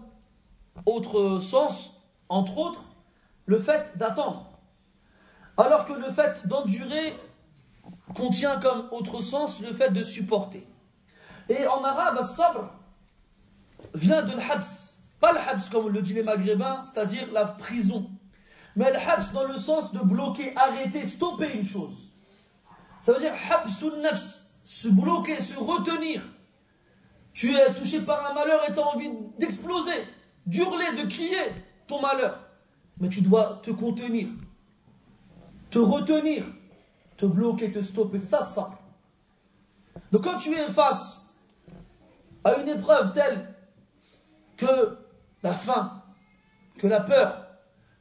[0.86, 2.84] autre sens, entre autres,
[3.46, 4.50] le fait d'attendre.
[5.58, 7.16] Alors que le fait d'endurer
[8.14, 10.68] contient comme autre sens le fait de supporter.
[11.48, 12.70] Et en arabe, sabr
[13.94, 14.92] vient de l'habs.
[15.22, 18.10] Pas le comme le dit les maghrébins, c'est-à-dire la prison.
[18.76, 22.05] Mais le dans le sens de bloquer, arrêter, stopper une chose.
[23.06, 23.34] Ça veut dire
[24.02, 26.24] nafs, se bloquer, se retenir.
[27.34, 29.92] Tu es touché par un malheur et tu as envie d'exploser,
[30.48, 31.38] d'hurler, de crier
[31.86, 32.40] ton malheur.
[33.00, 34.30] Mais tu dois te contenir,
[35.70, 36.46] te retenir,
[37.16, 38.18] te bloquer, te stopper.
[38.18, 38.78] C'est ça simple.
[40.12, 41.32] Donc quand tu es face
[42.44, 43.54] à une épreuve telle
[44.58, 44.98] que
[45.44, 46.02] la faim,
[46.80, 47.46] que la peur,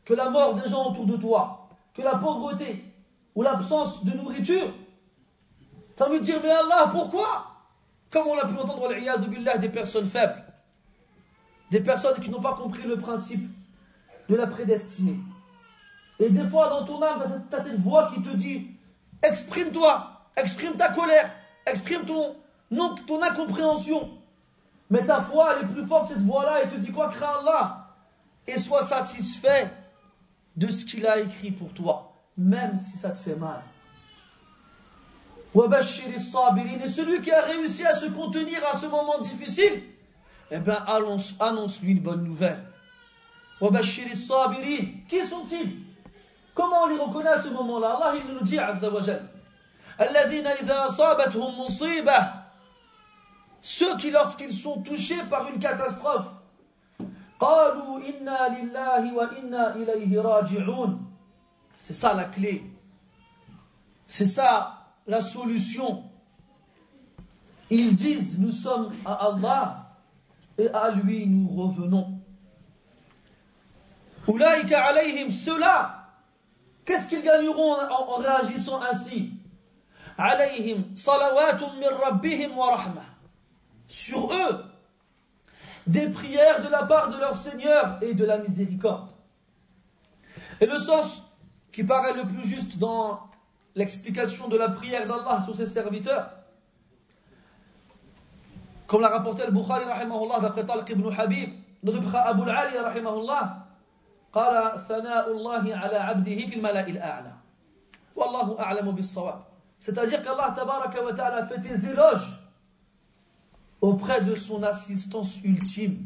[0.07, 2.83] que la mort des gens autour de toi, que la pauvreté
[3.35, 4.73] ou l'absence de nourriture,
[6.03, 7.47] envie de dire, mais Allah, pourquoi?
[8.11, 8.89] Comme on l'a pu entendre,
[9.59, 10.45] des personnes faibles,
[11.71, 13.49] des personnes qui n'ont pas compris le principe
[14.29, 15.19] de la prédestinée.
[16.19, 18.71] Et des fois, dans ton âme, tu as, cette voix qui te dit
[19.23, 21.31] exprime-toi, exprime ta colère,
[21.67, 22.37] exprime ton,
[22.71, 24.11] non, ton incompréhension.
[24.91, 27.09] Mais ta foi, elle est plus forte, cette voix-là, et te dit quoi?
[27.09, 27.89] Crains Allah
[28.47, 29.71] et sois satisfait
[30.57, 33.63] de ce qu'il a écrit pour toi, même si ça te fait mal.
[35.55, 39.83] Et celui qui a réussi à se contenir à ce moment difficile,
[40.51, 40.85] eh bien,
[41.41, 42.65] annonce-lui une bonne nouvelle.
[43.61, 45.79] Qui sont-ils?
[46.55, 48.01] Comment on les reconnaît à ce moment-là?
[48.01, 49.07] Allah nous dit, Azza wa
[53.61, 56.27] Ceux qui, lorsqu'ils sont touchés par une catastrophe,
[61.81, 62.63] C'est ça la clé.
[64.07, 66.05] C'est ça la solution.
[67.71, 69.99] Ils disent, nous sommes à Allah
[70.59, 72.21] et à lui nous revenons.
[74.27, 76.09] Oulaïka alayhim, ceux-là,
[76.85, 79.33] qu'est-ce qu'ils gagneront en, réagissant ainsi?
[80.17, 82.79] Alayhim salawatum min rabbihim wa.
[83.87, 84.65] Sur eux,
[85.87, 89.11] des prières de la part de leur Seigneur et de la miséricorde.
[90.61, 91.23] Et le sens
[91.73, 93.21] qui paraît le plus juste dans
[93.76, 96.30] l'explication de la prière d'Allah sur ses serviteurs.
[98.88, 101.50] Comme l'a rapporté al-Bukhari rahimahullah d'après Talq ibn Habib,
[101.84, 103.70] notre frère Abu al-Ali rahimahullah,
[104.34, 107.34] قال ثناء الله على عبده في الملأ الأعلى
[108.16, 109.42] والله أعلم بالصواب
[109.80, 112.38] c'est-à-dire qu'Allah tabaraka wa ta'ala fait des éloges
[113.82, 116.06] auprès de son assistance ultime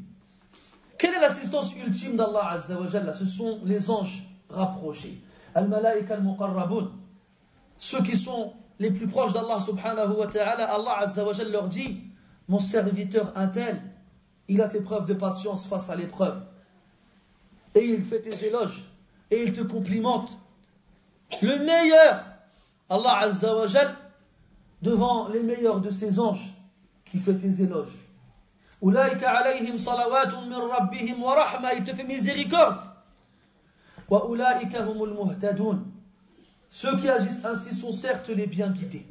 [0.98, 5.20] quelle est l'assistance ultime d'Allah azza wa jalla ce sont les anges rapprochés
[5.56, 6.92] al-malaika al-muqarrabun
[7.79, 12.01] ceux qui sont les plus proches d'Allah subhanahu wa ta'ala, Allah azza wa leur dit
[12.49, 13.81] Mon serviteur intel,
[14.49, 16.43] il a fait preuve de patience face à l'épreuve.
[17.75, 18.85] Et il fait tes éloges.
[19.31, 20.37] Et il te complimente.
[21.43, 22.25] Le meilleur,
[22.89, 23.67] Allah azza wa
[24.81, 26.55] devant les meilleurs de ses anges,
[27.05, 27.93] qui fait tes éloges.
[28.81, 28.91] il
[31.85, 32.81] te fait miséricorde.
[36.71, 39.07] Ceux qui agissent ainsi sont certes les bien guidés.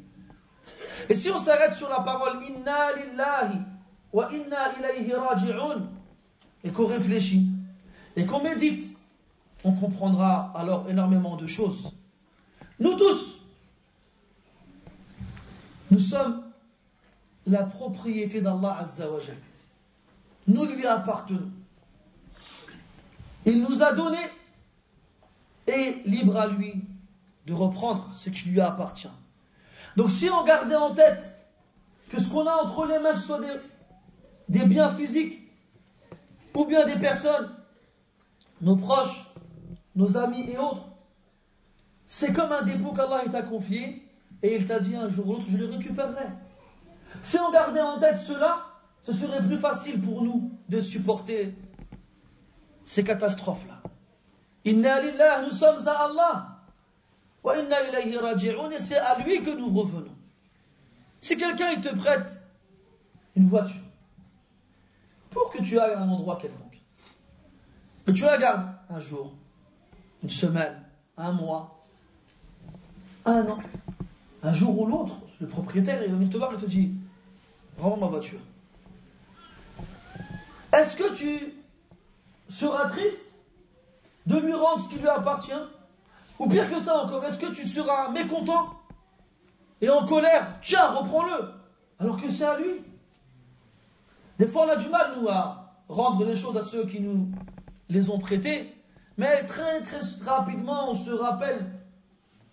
[1.08, 3.58] Et si on s'arrête sur la parole Inna lillahi
[4.12, 5.88] wa inna ilayhi raji'un
[6.64, 7.46] et qu'on réfléchit
[8.16, 8.96] et qu'on médite,
[9.64, 11.90] on comprendra alors énormément de choses.
[12.80, 13.42] Nous tous,
[15.90, 16.44] nous sommes
[17.46, 19.18] la propriété d'Allah Azza wa
[20.46, 21.50] Nous lui appartenons.
[23.46, 24.18] Il nous a donné
[25.66, 26.84] et libre à lui
[27.48, 29.10] de reprendre ce qui lui appartient.
[29.96, 31.34] Donc si on gardait en tête
[32.10, 33.46] que ce qu'on a entre les mains, soit des,
[34.60, 35.50] des biens physiques
[36.54, 37.50] ou bien des personnes,
[38.60, 39.32] nos proches,
[39.96, 40.84] nos amis et autres,
[42.06, 44.06] c'est comme un dépôt qu'Allah t'a confié
[44.42, 46.26] et il t'a dit un jour ou l'autre, je le récupérerai.
[47.22, 48.66] Si on gardait en tête cela,
[49.02, 51.54] ce serait plus facile pour nous de supporter
[52.84, 53.82] ces catastrophes-là.
[54.66, 56.57] Inna lillah, nous sommes à Allah.
[57.44, 60.16] Et c'est à lui que nous revenons.
[61.20, 62.40] Si quelqu'un te prête
[63.36, 63.80] une voiture,
[65.30, 66.80] pour que tu ailles à un endroit quelconque.
[68.06, 69.32] Mais tu la gardes un jour,
[70.22, 70.82] une semaine,
[71.16, 71.80] un mois,
[73.24, 73.58] un an.
[74.42, 76.92] Un jour ou l'autre, le propriétaire il va venir te voir et te dit
[77.78, 78.38] Rends ma voiture.
[80.72, 81.54] Est-ce que tu
[82.48, 83.34] seras triste
[84.26, 85.52] de lui rendre ce qui lui appartient?
[86.39, 88.69] Ou pire que ça encore, est-ce que tu seras mécontent
[89.83, 91.51] et en colère Tiens, reprends-le
[91.99, 92.81] Alors que c'est à lui.
[94.39, 97.29] Des fois, on a du mal, nous, à rendre les choses à ceux qui nous
[97.89, 98.73] les ont prêtées,
[99.17, 101.69] mais très, très rapidement, on se rappelle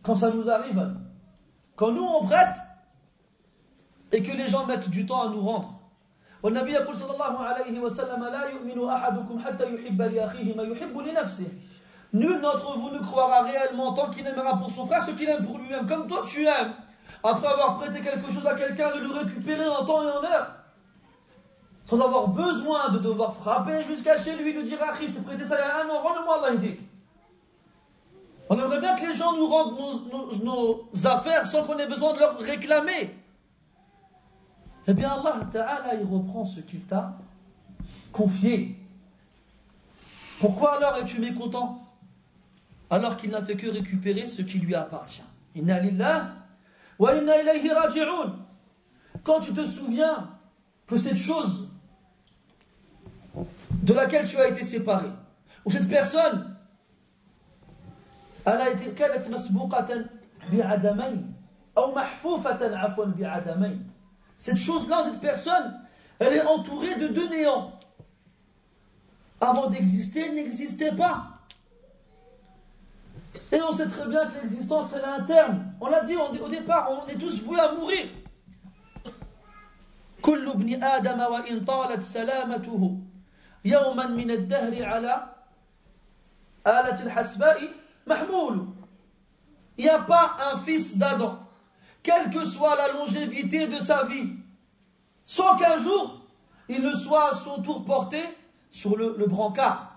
[0.03, 0.93] quand ça nous arrive.
[1.77, 2.57] Quand nous, on prête,
[4.11, 5.77] et que les gens mettent du temps à nous rendre.
[6.43, 11.53] والنبي يقول صلى الله عليه وسلم لا يؤمن أحدكم حتى يحب لأخيه ما يحب لنفسه
[12.16, 15.46] Nul d'entre vous ne croira réellement tant qu'il aimera pour son frère ce qu'il aime
[15.46, 15.86] pour lui-même.
[15.86, 16.74] Comme toi, tu aimes,
[17.22, 20.56] après avoir prêté quelque chose à quelqu'un, de le récupérer en temps et en heure.
[21.86, 25.44] Sans avoir besoin de devoir frapper jusqu'à chez lui, de dire Ah, je t'ai prêté
[25.44, 26.58] ça il y a un an, rends-le-moi Allah
[28.50, 32.14] On aimerait bien que les gens nous rendent nos, nos affaires sans qu'on ait besoin
[32.14, 33.14] de leur réclamer.
[34.88, 37.12] Eh bien, Allah Ta'ala, il reprend ce qu'il t'a
[38.14, 38.78] confié.
[40.40, 41.85] Pourquoi alors es-tu mécontent?
[42.91, 45.23] Alors qu'il n'a fait que récupérer ce qui lui appartient.
[45.55, 46.33] Inna lillah
[46.99, 48.37] wa inna ilayhi raji'un.
[49.23, 50.31] Quand tu te souviens
[50.87, 51.69] que cette chose
[53.71, 55.09] de laquelle tu as été séparé,
[55.65, 56.57] ou cette personne,
[58.45, 60.05] elle a été كانت مسبوقة
[60.53, 61.33] بعدمين
[61.79, 63.91] أو محفوفة عفوا بعدمين
[64.41, 65.79] cette chose-là, cette personne,
[66.19, 67.79] elle est entourée de deux néants.
[69.39, 71.34] Avant d'exister, elle n'existait pas.
[73.53, 75.65] Et on sait très bien que l'existence, elle a un terme.
[75.81, 78.07] On l'a dit au départ, on est tous voués à mourir.
[80.23, 82.99] كل ابن آدم وإن طالت سلامته
[83.65, 85.33] يوما من الدهر على
[86.67, 87.69] آلة الحسباء
[88.07, 88.67] محمول
[89.79, 91.39] Il n'y a pas un fils d'Adam
[92.03, 94.33] quelle que soit la longévité de sa vie,
[95.25, 96.21] sans qu'un jour
[96.69, 98.23] il ne soit à son tour porté
[98.71, 99.94] sur le, brancard.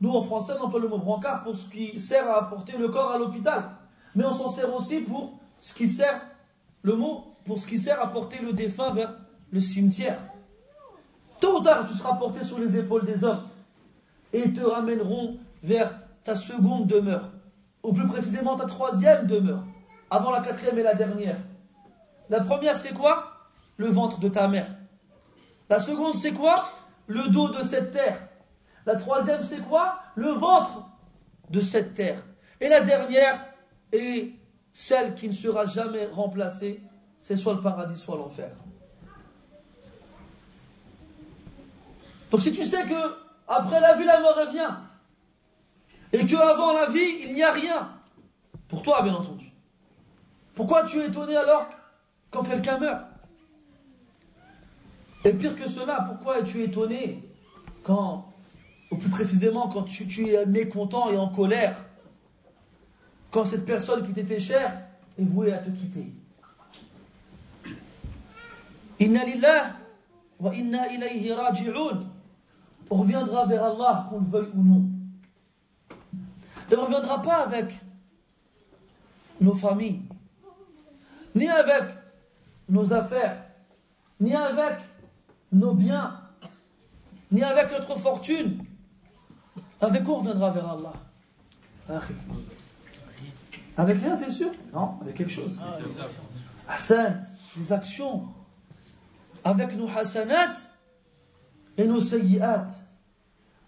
[0.00, 2.88] Nous, en français, on emploie le mot brancard pour ce qui sert à porter le
[2.88, 3.64] corps à l'hôpital.
[4.14, 6.20] Mais on s'en sert aussi pour ce qui sert,
[6.82, 9.14] le mot, pour ce qui sert à porter le défunt vers
[9.50, 10.18] le cimetière.
[11.40, 13.42] Tôt ou tard, tu seras porté sur les épaules des hommes
[14.32, 15.92] et ils te ramèneront vers
[16.24, 17.30] ta seconde demeure,
[17.82, 19.62] ou plus précisément ta troisième demeure
[20.10, 21.36] avant la quatrième et la dernière.
[22.30, 23.32] La première, c'est quoi?
[23.76, 24.68] Le ventre de ta mère.
[25.68, 26.68] La seconde, c'est quoi?
[27.06, 28.18] Le dos de cette terre.
[28.86, 30.00] La troisième, c'est quoi?
[30.14, 30.88] Le ventre
[31.50, 32.22] de cette terre.
[32.60, 33.46] Et la dernière
[33.92, 34.32] est
[34.72, 36.82] celle qui ne sera jamais remplacée,
[37.20, 38.52] c'est soit le paradis, soit l'enfer.
[42.30, 43.14] Donc si tu sais que
[43.46, 44.74] après la vie, la mort revient,
[46.12, 47.88] et que avant la vie, il n'y a rien,
[48.68, 49.52] pour toi, bien entendu.
[50.54, 51.68] Pourquoi tu es étonné alors
[52.30, 53.04] quand quelqu'un meurt?
[55.24, 57.22] Et pire que cela, pourquoi es-tu étonné
[57.82, 58.33] quand,
[58.94, 61.76] ou plus précisément, quand tu, es mécontent et en colère
[63.32, 64.70] Quand cette personne qui t'était chère
[65.18, 66.12] est vouée à te quitter
[69.00, 69.76] Inna lillah
[70.38, 72.04] wa inna ilayhi raji'un.
[72.88, 74.84] On reviendra vers Allah, qu'on le veuille ou non.
[76.70, 77.80] Et ne reviendra pas avec
[79.40, 80.02] nos familles,
[81.34, 81.82] ni avec
[82.68, 83.44] nos affaires,
[84.20, 84.76] ni avec
[85.50, 86.20] nos biens,
[87.32, 88.64] ni avec notre fortune.
[89.84, 90.92] Avec quoi on reviendra vers Allah?
[93.76, 94.50] Avec rien, t'es sûr?
[94.72, 95.60] Non, avec quelque chose.
[96.68, 98.28] Hassan, les actions.
[99.44, 100.54] Avec nos hasanat
[101.76, 102.68] et nos sayyiat.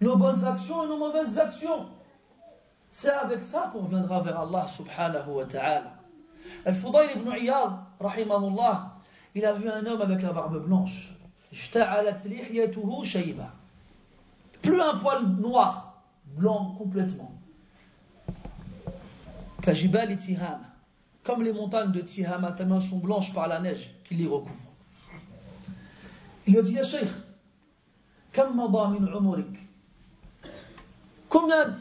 [0.01, 1.87] Nos bonnes actions et nos mauvaises actions.
[2.91, 5.93] C'est avec ça qu'on reviendra vers Allah subhanahu wa ta'ala.
[6.65, 8.95] Al-Fudayl ibn Iyad, rahimahullah,
[9.35, 11.15] il a vu un homme avec la barbe blanche.
[14.63, 15.96] Plus un poil noir,
[16.37, 17.33] blanc complètement.
[19.63, 20.61] Kajibal et Tihama.
[21.25, 24.55] Comme les montagnes de Tihama tellement sont blanches par la neige qui les recouvre.
[26.47, 27.09] Il lui a dit, Ya Sheikh,
[31.29, 31.77] Combien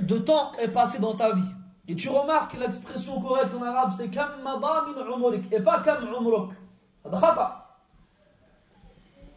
[0.00, 1.42] de temps est passé dans ta vie?
[1.86, 4.60] Et tu remarques l'expression correcte en arabe, c'est Kam min
[5.14, 6.52] umurik, et pas Kam umruk.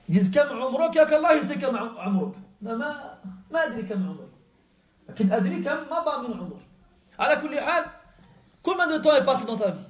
[0.07, 2.36] Ils disent Kam umruk, ya qu'Allah, c'est Kam umruk.
[3.45, 4.28] لا ما ما أدري كم عمري.
[5.09, 6.66] لكن أدري كم مضى من عمري.
[7.18, 7.84] على كل حال,
[8.62, 9.86] combien de temps est passé dans ta vie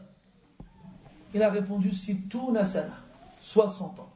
[1.34, 2.94] Il a répondu, si tout nasana,
[3.40, 4.12] 60 ans.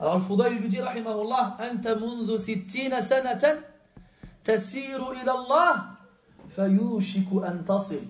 [0.00, 3.56] Alors le Foudaïl lui dit, rahimahullah, Anta mundu sittina sanatan
[4.42, 5.86] tasiru ila Allah
[6.48, 8.02] fayushiku an tasil.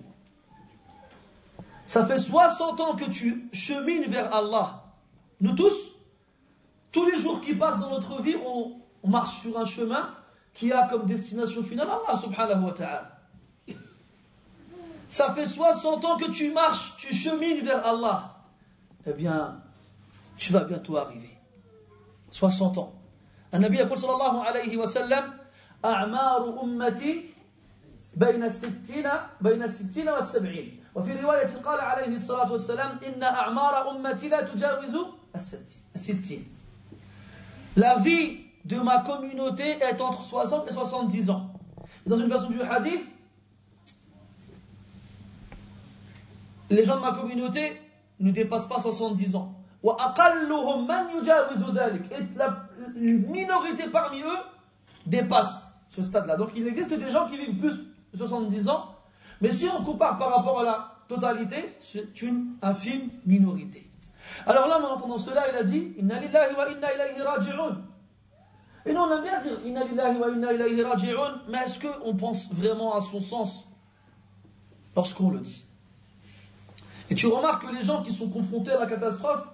[1.85, 4.83] Ça fait 60 ans que tu chemines vers Allah.
[5.41, 5.99] Nous tous,
[6.91, 10.09] tous les jours qui passent dans notre vie, on, on marche sur un chemin
[10.53, 13.19] qui a comme destination finale Allah subhanahu wa ta'ala.
[15.07, 18.35] Ça fait 60 ans que tu marches, tu chemines vers Allah.
[19.05, 19.61] Eh bien,
[20.37, 21.37] tu vas bientôt arriver.
[22.31, 22.93] 60 ans.
[23.53, 25.23] النبي يقول صلى الله عليه وسلم
[25.85, 27.29] أعمار أمتي
[28.17, 29.07] بين الستين
[29.41, 34.97] بين الستين والسبعين وفي رواية قال عليه الصلاة والسلام إن أعمار أمتي لا تجاوز
[35.95, 36.45] الستين
[37.75, 41.52] La vie de ma communauté est entre 60 et 70 ans.
[42.06, 43.04] Dans une version du hadith,
[46.70, 47.80] les gens de ma communauté
[48.20, 49.54] ne dépassent pas 70 ans.
[49.84, 49.88] Et
[52.36, 54.38] la minorité parmi eux
[55.06, 56.36] dépasse ce stade-là.
[56.36, 57.74] Donc il existe des gens qui vivent plus
[58.12, 58.94] de 70 ans,
[59.40, 63.88] mais si on compare par rapport à la totalité, c'est une infime minorité.
[64.46, 67.82] Alors là, en entendant cela, il a dit Inna lillahi wa inna ilayhi raji'un.
[68.87, 72.15] Et nous, on aime bien dire Inna lillahi wa inna ilayhi raji'un, mais est-ce qu'on
[72.15, 73.67] pense vraiment à son sens
[74.95, 75.63] lorsqu'on le dit
[77.09, 79.47] Et tu remarques que les gens qui sont confrontés à la catastrophe,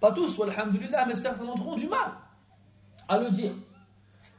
[0.00, 2.12] pas tous, alhamdulillah, mais certains d'entre eux ont du mal
[3.08, 3.52] à le dire.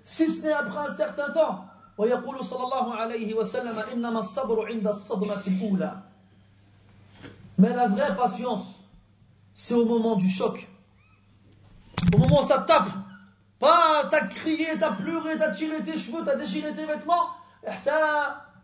[0.05, 1.65] Si ce n'est après un certain temps.
[1.97, 5.93] ويقول صلى الله عليه وسلم إنما الصبر عند الصدمة الأولى
[7.59, 8.79] Mais la vraie patience,
[9.53, 10.67] c'est au moment du choc.
[12.15, 12.89] Au moment où ça tape.
[13.59, 17.29] Pas t'as crié, t'as pleuré, t'as tiré tes cheveux, t'as déchiré tes vêtements.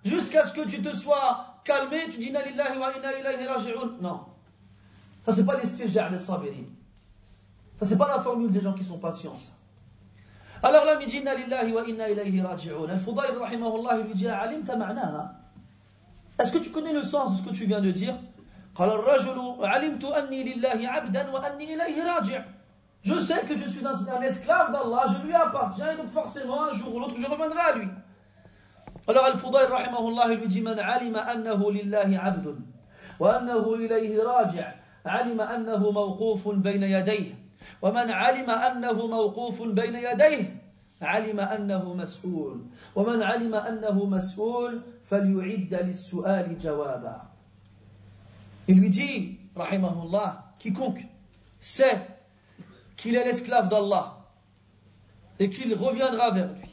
[0.04, 3.92] Jusqu'à ce que tu te sois calmé, tu dis Inna lillahi wa inna ilayhi raji'un.
[4.02, 4.22] Non.
[5.26, 6.64] Ça, c'est pas l'istirja' des sabirin.
[7.76, 9.38] Ça, c'est pas la formule des gens qui sont patients.
[10.62, 12.90] Alors là, il inna lillahi wa inna ilayhi raji'un.
[12.90, 15.34] Al-Fudayl, rahimahullah, lui dit Alimta ma'naha.
[16.40, 18.16] Est-ce que tu connais le sens de ce que tu viens de dire
[18.76, 22.44] قال الرجل علمت أني لله عبدا وأني إليه راجع
[23.04, 26.66] Je sais que je suis un, un esclave d'Allah, je lui appartiens, et donc forcément,
[26.66, 27.88] un jour ou l'autre, je reviendrai à lui.
[29.08, 32.60] Alors Al-Fudayl, rahimahullah, lui dit من علم أنه لله عبد
[33.20, 34.74] وأنه إليه راجع
[35.06, 37.36] علم أنه موقوف بين يديه
[37.82, 40.62] ومن علم أنه موقوف بين يديه
[41.02, 42.66] علم أنه مسؤول
[42.96, 47.22] ومن علم أنه مسؤول فليعد للسؤال جوابا
[48.68, 51.04] Il lui dit, rahimahullah, quiconque
[51.60, 52.13] sait
[52.97, 54.19] qu'il est l'esclave d'Allah
[55.39, 56.69] et qu'il reviendra vers lui,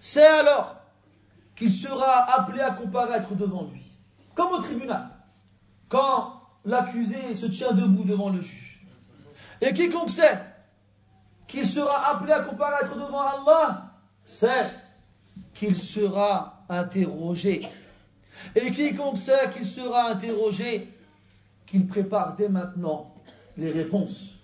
[0.00, 0.76] c'est alors
[1.54, 3.82] qu'il sera appelé à comparaître devant lui,
[4.34, 5.08] comme au tribunal,
[5.88, 8.80] quand l'accusé se tient debout devant le juge.
[9.60, 10.38] Et quiconque sait
[11.46, 13.92] qu'il sera appelé à comparaître devant Allah,
[14.24, 14.70] sait
[15.54, 17.66] qu'il sera interrogé.
[18.54, 20.92] Et quiconque sait qu'il sera interrogé,
[21.66, 23.14] qu'il prépare dès maintenant
[23.56, 24.35] les réponses.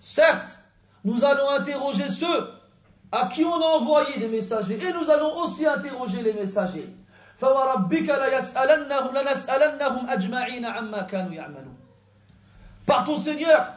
[0.00, 0.58] Certes,
[1.04, 2.48] nous allons interroger ceux
[3.10, 6.88] à qui on a envoyé des messagers et nous allons aussi interroger les messagers.
[12.86, 13.72] Par ton Seigneur,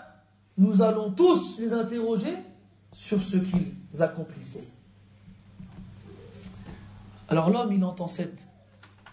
[0.57, 2.35] nous allons tous les interroger
[2.91, 4.67] sur ce qu'ils accomplissaient.
[7.29, 8.45] Alors l'homme, il entend cette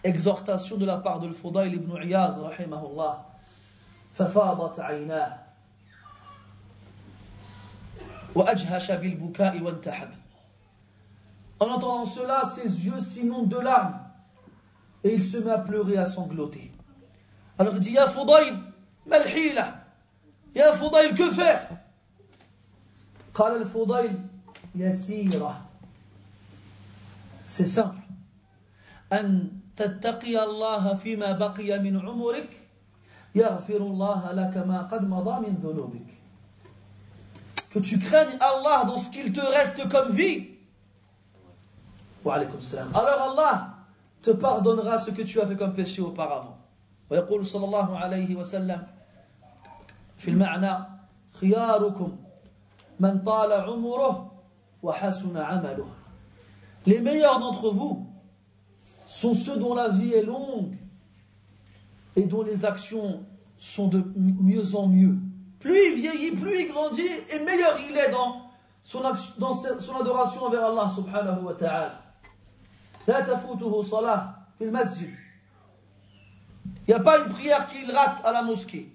[0.02, 3.30] exhortation de la part de l'Fudayl ibn Iyad, rahimahullah.
[4.14, 5.38] ففاضت عيناه
[8.34, 10.08] وأجهش بالبكاء وانتحب
[11.60, 13.98] En entendant cela, ses yeux s'inondent de larmes
[15.02, 16.70] et il se met à pleurer, à sangloter.
[17.58, 18.56] Alors il dit Ya Fudayl,
[19.06, 19.74] malhila,
[20.54, 21.60] Ya Fudayl, que faire
[23.34, 24.18] قال الفضيل
[24.74, 25.60] يسيرة
[27.46, 27.98] C'est simple.
[29.12, 32.51] أن تتقي الله فيما بقي من عمرك
[33.35, 36.09] يغفر الله لك ما قد مضى من ذنوبك
[37.71, 40.47] que tu craignes Allah dans ce qu'il te reste comme vie.
[42.25, 43.75] Alors Allah
[44.23, 46.55] te pardonnera ce que tu as fait comme péché auparavant.
[47.09, 48.87] ويقول صلى الله عليه وسلم
[50.17, 50.85] في المعنى
[51.41, 52.17] خياركم
[52.99, 54.31] من طال عمره
[54.83, 55.87] وحسن عمله
[56.85, 58.07] Les meilleurs d'entre vous
[59.08, 60.76] sont ceux dont la vie est longue
[62.16, 63.24] et dont les actions
[63.58, 65.16] sont de mieux en mieux.
[65.58, 68.42] Plus il vieillit, plus il grandit, et meilleur il est dans
[68.84, 69.00] son,
[69.38, 72.00] dans son adoration envers Allah subhanahu wa ta'ala.
[73.06, 75.14] لا تفوته صلاة في المسجد
[76.86, 78.94] Il n'y a pas une prière qu'il rate à la mosquée.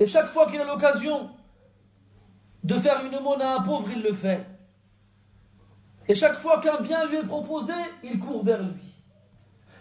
[0.00, 1.30] Et chaque fois qu'il a l'occasion
[2.63, 4.45] de faire une aumône à un pauvre, il le fait.
[6.07, 8.81] Et chaque fois qu'un bien lui est proposé, il court vers lui.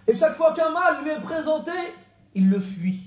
[0.07, 1.73] Et chaque fois qu'un mal lui est présenté,
[2.35, 3.03] il le fuit.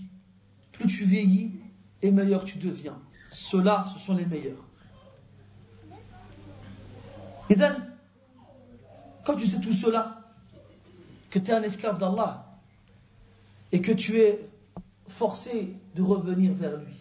[0.72, 1.62] Plus tu vieillis,
[2.02, 3.00] et meilleur tu deviens.
[3.28, 4.64] Ceux-là, ce sont les meilleurs.
[7.50, 7.56] Et
[9.26, 10.22] quand tu sais tout cela,
[11.30, 12.48] que tu es un esclave d'Allah,
[13.72, 14.40] et que tu es
[15.08, 16.94] forcé de revenir vers lui,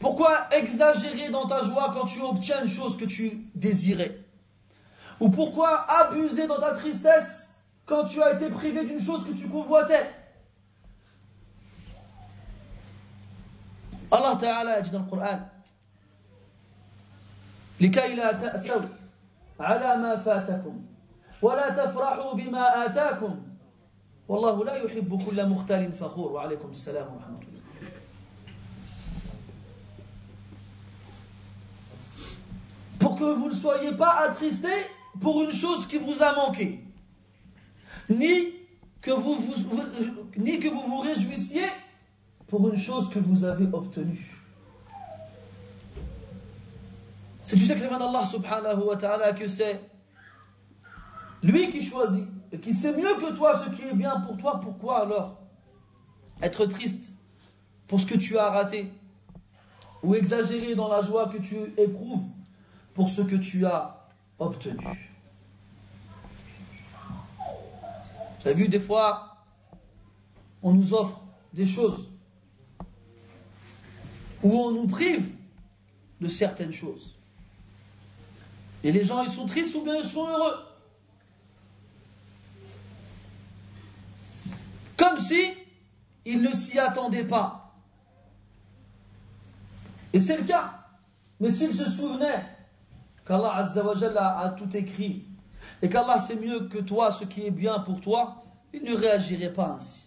[0.00, 4.18] pourquoi exagérer dans ta joie quand tu obtiens une chose que tu désirais
[5.20, 7.54] Ou pourquoi abuser dans ta tristesse
[7.86, 10.10] quand tu as été privé d'une chose que tu convoitais
[14.10, 15.38] Allah Ta'ala dit dans le Coran
[17.80, 18.80] لكي لا تأسوا
[19.60, 20.84] على ما فاتكم
[21.42, 23.42] ولا تفرحوا بما آتاكم
[24.28, 27.49] والله لا يحب كل مختال فخور وعليكم السلام ورحمة الله
[33.21, 34.87] que vous ne soyez pas attristés
[35.19, 36.83] pour une chose qui vous a manqué,
[38.09, 38.53] ni
[38.99, 39.79] que vous vous,
[40.37, 41.67] ni que vous vous réjouissiez
[42.47, 44.35] pour une chose que vous avez obtenue.
[47.43, 49.79] C'est du secret d'Allah subhanahu wa ta'ala que c'est
[51.43, 54.59] lui qui choisit et qui sait mieux que toi ce qui est bien pour toi.
[54.59, 55.37] Pourquoi alors
[56.41, 57.11] être triste
[57.87, 58.91] pour ce que tu as raté
[60.01, 62.25] ou exagérer dans la joie que tu éprouves
[63.01, 64.05] pour ce que tu as
[64.37, 65.09] obtenu.
[68.39, 69.37] Tu as vu, des fois,
[70.61, 71.19] on nous offre
[71.51, 72.09] des choses
[74.43, 75.31] ou on nous prive
[76.19, 77.17] de certaines choses.
[78.83, 80.59] Et les gens, ils sont tristes ou bien ils sont heureux.
[84.95, 85.55] Comme si
[86.25, 87.73] ils ne s'y attendaient pas.
[90.13, 90.85] Et c'est le cas.
[91.39, 92.60] Mais s'ils se souvenaient
[93.30, 95.24] qu'Allah Azzawajal a, a tout écrit
[95.82, 99.52] et qu'Allah sait mieux que toi ce qui est bien pour toi, il ne réagirait
[99.52, 100.06] pas ainsi.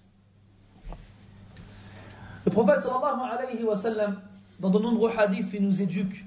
[2.45, 4.21] Le prophète sallallahu alayhi wa sallam,
[4.59, 6.25] dans de nombreux hadiths, il nous éduque.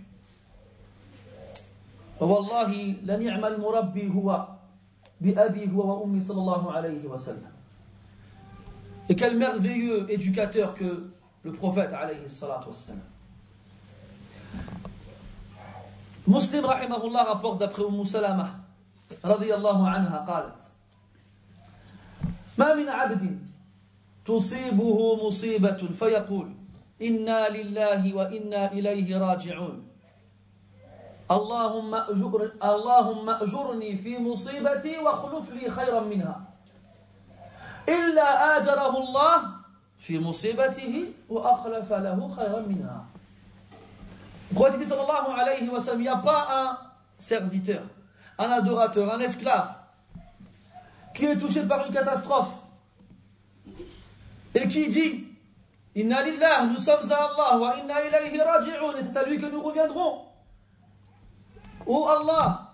[2.20, 4.48] والله لنعم المربي هو
[5.20, 7.50] بأبي هو وأمي صلى الله عليه وسلم.
[9.08, 11.10] Et quel merveilleux éducateur que
[11.42, 13.02] le prophète alayhi salatu wassalam.
[16.27, 18.47] مسلم رحمه الله rapporte d'après سلمة
[19.25, 20.61] رضي الله عنها قالت
[22.57, 23.39] ما من عبد
[24.25, 26.51] تصيبه مصيبة فيقول
[27.01, 29.87] إنا لله وإنا إليه راجعون.
[31.31, 36.41] اللهم أجر اللهم أجرني في مصيبتي واخلف لي خيرا منها.
[37.89, 39.39] إلا آجره الله
[39.97, 43.05] في مصيبته وأخلف له خيرا منها.
[44.53, 44.91] Prophète
[45.37, 46.77] alayhi wa sallam, il n'y a pas un
[47.17, 47.83] serviteur,
[48.37, 49.75] un adorateur, un esclave
[51.13, 52.53] qui est touché par une catastrophe
[54.53, 55.27] et qui dit
[55.97, 59.47] Inna lillah, nous sommes à Allah, wa inna ilayhi raji'un, et c'est à lui que
[59.47, 60.25] nous reviendrons.
[61.87, 62.73] Oh Allah,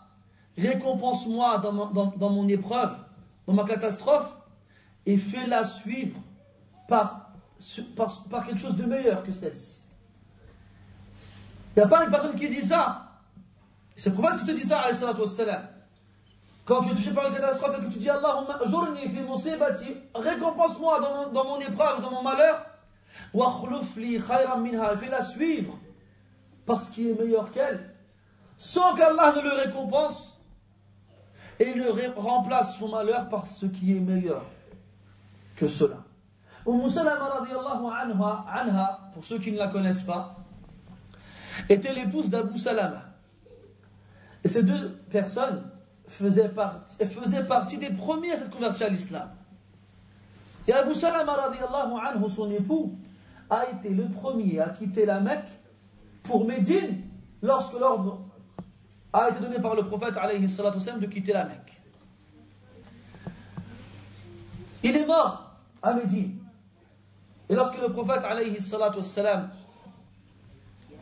[0.57, 2.97] récompense-moi dans, mon épreuve,
[3.47, 4.35] dans ma catastrophe,
[5.05, 6.19] et fais-la suivre
[6.89, 7.31] par,
[8.29, 9.82] par quelque chose de meilleur que celle-ci.
[11.75, 13.03] Il n'y a pas une personne qui dit ça.
[13.95, 15.67] C'est le prophète qui te dit ça, alayhi salatu wassalam.
[16.65, 19.95] Quand tu es touché par une catastrophe et que tu dis Allahumma journi fi musibati,
[20.15, 20.99] récompense-moi
[21.33, 22.65] dans, mon épreuve, dans mon malheur,
[23.33, 23.53] wa
[23.97, 25.77] li khayran minha, fais-la suivre
[26.65, 27.93] parce qu'il est meilleur qu'elle,
[28.57, 30.39] sans qu'Allah ne le récompense
[31.59, 34.43] et ne remplace son malheur par ce qui est meilleur
[35.57, 35.97] que cela.
[36.65, 37.45] Umm Salama
[38.53, 40.37] anha, pour ceux qui ne la connaissent pas,
[41.69, 43.01] était l'épouse d'Abu Salama.
[44.43, 45.63] Et ces deux personnes
[46.07, 49.29] faisaient partie, des premiers à s'être convertis à l'islam.
[50.67, 51.35] Et Abu Salama,
[52.29, 52.95] son époux,
[53.49, 55.49] a été le premier à quitter la Mecque
[56.23, 57.01] pour Médine
[57.41, 58.21] lorsque l'ordre
[59.11, 61.81] a été donné par le prophète alayhi de quitter la Mecque.
[64.81, 65.51] Il est mort
[65.81, 66.39] à Médine.
[67.49, 68.57] Et lorsque le prophète alayhi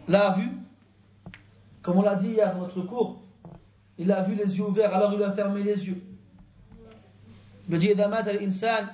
[0.09, 0.51] l'a vu,
[1.83, 3.23] comme on l'a dit hier dans notre cours,
[3.99, 6.03] il a vu les yeux ouverts, alors il a fermé les yeux.
[7.69, 8.89] Il dit إذا مات الإنسان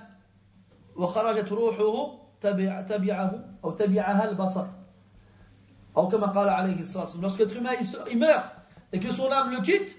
[0.97, 4.67] وخرجت روحه تبع تبعه أو تبعها البصر
[5.97, 7.73] أو كما قال عليه الصلاة والسلام lorsque l'être humain
[8.11, 8.45] il meurt
[8.93, 9.97] et que son âme le quitte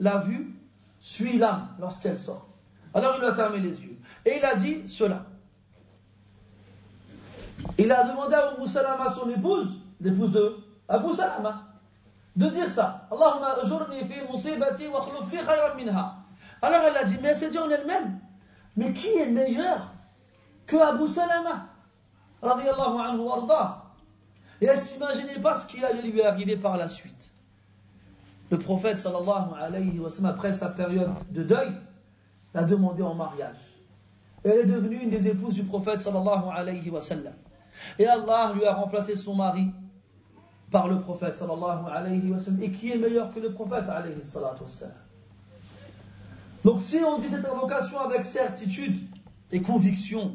[0.00, 0.54] la vue
[1.00, 2.48] suit l'âme lorsqu'elle sort.
[2.94, 3.96] Alors il a fermé les yeux.
[4.24, 5.24] Et il a dit cela.
[7.78, 11.63] Il a demandé à Abu Salama, son épouse, l'épouse de Abu Salama,
[12.35, 13.07] de dire ça.
[13.11, 13.55] Allahumma
[14.07, 16.15] fi musibati wa khayran minha.
[16.61, 18.19] Alors elle a dit, mais elle s'est dit en elle-même,
[18.75, 19.93] mais qui est meilleur
[20.65, 21.67] que Abu Salama?
[22.43, 23.23] Anhu
[24.61, 27.31] Et elle s'imaginait pas ce qui allait lui arriver par la suite.
[28.49, 31.71] Le prophète sallallahu alayhi wa sallam, après sa période de deuil,
[32.53, 33.55] l'a demandé en mariage.
[34.43, 37.33] elle est devenue une des épouses du prophète sallallahu alayhi wa sallam.
[37.97, 39.67] Et Allah lui a remplacé son mari
[40.71, 42.63] par le prophète sallallahu alayhi wa sallam.
[42.63, 44.63] Et qui est meilleur que le prophète alayhi salatu
[46.63, 48.97] Donc si on dit cette invocation avec certitude
[49.51, 50.33] et conviction,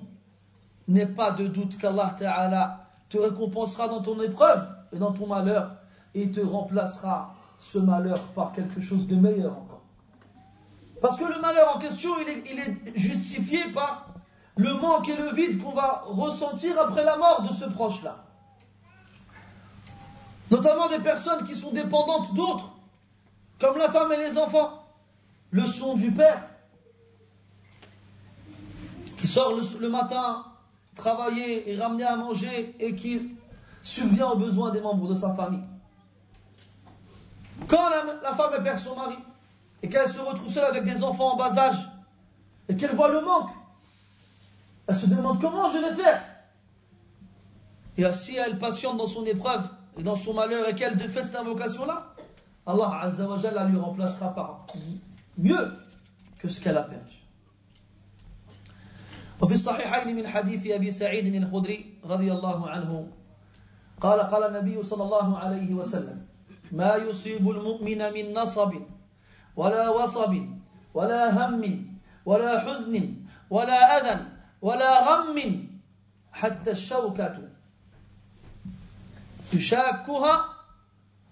[0.89, 5.76] n'est pas de doute qu'Allah Ta'ala te récompensera dans ton épreuve et dans ton malheur
[6.14, 9.82] et te remplacera ce malheur par quelque chose de meilleur encore.
[11.01, 14.09] Parce que le malheur en question, il est, il est justifié par
[14.57, 18.26] le manque et le vide qu'on va ressentir après la mort de ce proche-là.
[20.51, 22.71] Notamment des personnes qui sont dépendantes d'autres,
[23.59, 24.83] comme la femme et les enfants.
[25.51, 26.43] Le son du père,
[29.17, 30.45] qui sort le, matin
[30.95, 33.37] travailler et ramener à manger et qui
[33.83, 35.63] subvient aux besoins des membres de sa famille.
[37.69, 37.89] Quand
[38.23, 39.17] la, femme perd son mari
[39.83, 41.89] et qu'elle se retrouve seule avec des enfants en bas âge
[42.69, 43.51] et qu'elle voit le manque,
[44.87, 46.23] elle se demande comment je vais faire.
[47.97, 49.67] Et si elle patiente dans son épreuve
[49.98, 52.14] et dans son malheur et qu'elle fait cette invocation-là,
[52.66, 54.66] Allah Azza wa la lui remplacera par
[55.38, 55.74] mieux
[56.39, 57.22] que ce qu'elle a perdu.
[59.42, 63.08] وفي الصحيحين من حديث أبي سعيد الخدري رضي الله عنه
[64.02, 66.26] قال قال النبي صلى الله عليه وسلم
[66.72, 68.74] ما يصيب المؤمن من نصب
[69.56, 70.34] ولا وصب
[70.94, 71.86] ولا هم
[72.26, 73.14] ولا حزن
[73.50, 74.26] ولا أذى
[74.62, 75.38] ولا غم
[76.32, 77.45] حتى الشوكة
[79.54, 80.46] يشاكها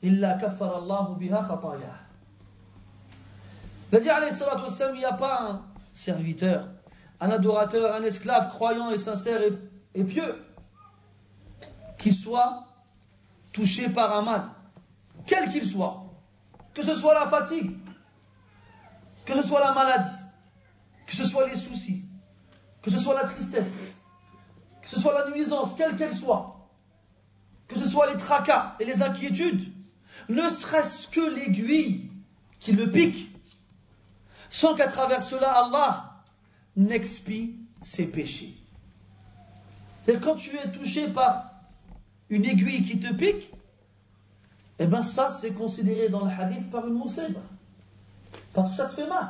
[0.03, 1.99] إلا كفر الله بها خطاياه
[3.91, 6.67] Il عليه الصلاة والسلام, il n'y a pas un serviteur,
[7.19, 9.53] un adorateur, un esclave croyant et sincère et,
[9.95, 10.35] et pieux
[11.97, 12.65] qui soit
[13.51, 14.43] touché par un mal
[15.29, 16.03] quel qu'il soit,
[16.73, 17.77] que ce soit la fatigue,
[19.25, 20.09] que ce soit la maladie,
[21.05, 22.03] que ce soit les soucis,
[22.81, 23.93] que ce soit la tristesse,
[24.81, 26.52] que ce soit la nuisance, quelle qu'elle soit,
[27.74, 29.70] que ce soit les tracas et les inquiétudes,
[30.28, 32.10] ne serait-ce que l'aiguille
[32.60, 33.28] qui le pique,
[34.48, 36.22] sans qu'à travers cela Allah
[36.76, 38.54] n'expie ses péchés.
[40.08, 41.50] Et quand tu es touché par
[42.30, 43.50] une aiguille qui te pique,
[44.78, 47.36] eh bien ça c'est considéré dans le hadith par une musib.
[48.54, 49.28] Parce que ça te fait mal.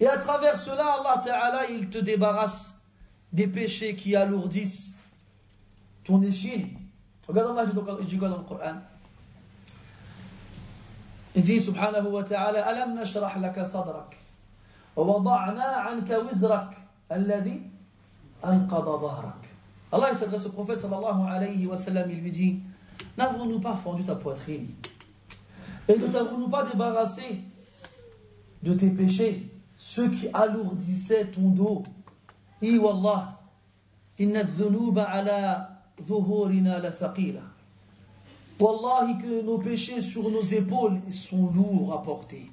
[0.00, 2.74] Et à travers cela, Allah Ta'ala, il te débarrasse
[3.32, 4.96] des péchés qui alourdissent
[6.04, 6.68] ton échine.
[7.28, 7.64] Regarde Allah,
[8.00, 8.76] je dis quoi dans le Coran
[11.34, 14.16] Il dit subhanahu wa ta'ala Alam nashrah laka sadrak
[14.96, 16.74] wa wada'na anka wizrak
[17.10, 17.60] alladhi
[18.42, 19.42] anqada dhahrak.
[19.92, 22.60] Allah il s'adresse au prophète sallallahu alayhi wa sallam, il lui dit
[23.18, 24.68] N'avons-nous pas fendu ta poitrine
[25.88, 27.42] Et ne t'avons-nous pas débarrassé
[28.62, 29.46] de tes péchés,
[29.76, 31.82] ceux qui alourdissaient ton dos?
[32.62, 33.38] I wallah,
[34.18, 37.42] inna dhunuba ala la thaqila.
[38.58, 42.50] Wallahi que nos péchés sur nos épaules sont lourds à porter.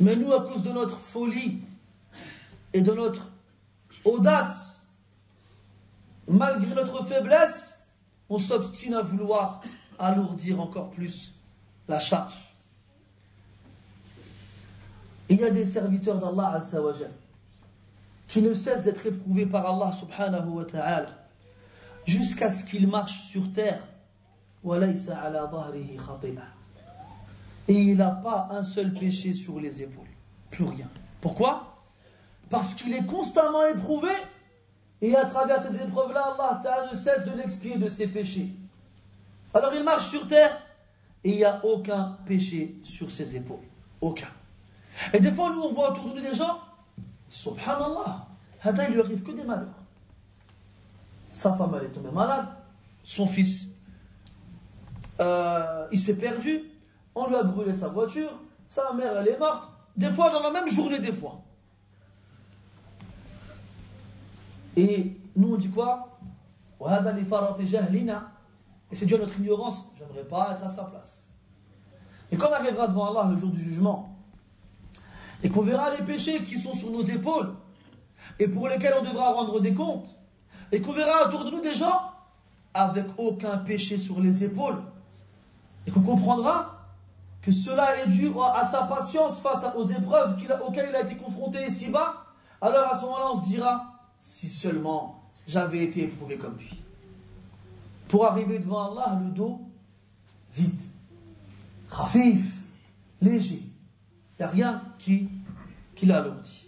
[0.00, 1.60] Mais nous, à cause de notre folie
[2.72, 3.28] et de notre
[4.04, 4.88] audace,
[6.26, 7.86] malgré notre faiblesse,
[8.28, 9.62] on s'obstine à vouloir
[9.98, 11.34] alourdir encore plus
[11.86, 12.44] la charge.
[15.28, 16.60] il y a des serviteurs d'Allah
[18.28, 21.23] qui ne cessent d'être éprouvés par Allah subhanahu wa ta'ala
[22.06, 23.80] jusqu'à ce qu'ils marchent sur terre.
[27.68, 30.04] Et il n'a pas un seul péché sur les épaules.
[30.50, 30.88] Plus rien.
[31.20, 31.76] Pourquoi?
[32.50, 34.10] Parce qu'il est constamment éprouvé
[35.00, 38.48] et à travers ces épreuves-là, Allah ne cesse de l'expier de ses péchés.
[39.52, 40.62] Alors il marche sur terre
[41.22, 43.64] et il n'y a aucun péché sur ses épaules.
[44.00, 44.28] Aucun.
[45.12, 46.60] Et des fois, nous, on voit autour de nous des gens,
[47.28, 48.26] subhanallah,
[48.64, 49.83] il lui arrive que des malheurs.
[51.34, 52.46] Sa femme, elle est tombée malade.
[53.02, 53.66] Son fils,
[55.20, 56.62] euh, il s'est perdu.
[57.14, 58.30] On lui a brûlé sa voiture.
[58.68, 59.68] Sa mère, elle est morte.
[59.96, 61.42] Des fois, dans la même journée, des fois.
[64.76, 66.18] Et nous, on dit quoi?
[66.80, 66.84] Et
[68.96, 69.90] c'est dû à notre ignorance.
[69.98, 71.24] J'aimerais pas être à sa place.
[72.30, 74.16] Et quand on arrivera devant Allah le jour du jugement,
[75.42, 77.54] et qu'on verra les péchés qui sont sur nos épaules
[78.38, 80.08] et pour lesquels on devra rendre des comptes,
[80.74, 82.10] et qu'on verra autour de nous des gens
[82.74, 84.82] avec aucun péché sur les épaules,
[85.86, 86.80] et qu'on comprendra
[87.40, 91.64] que cela est dû à sa patience face aux épreuves auxquelles il a été confronté
[91.68, 92.24] ici-bas,
[92.60, 93.84] alors à ce moment-là on se dira,
[94.18, 96.82] si seulement j'avais été éprouvé comme lui.
[98.08, 99.60] Pour arriver devant Allah, le dos
[100.56, 100.80] vide,
[101.88, 102.56] rafif,
[103.22, 103.62] léger.
[103.62, 105.28] Il n'y a rien qui,
[105.94, 106.63] qui l'alourdit.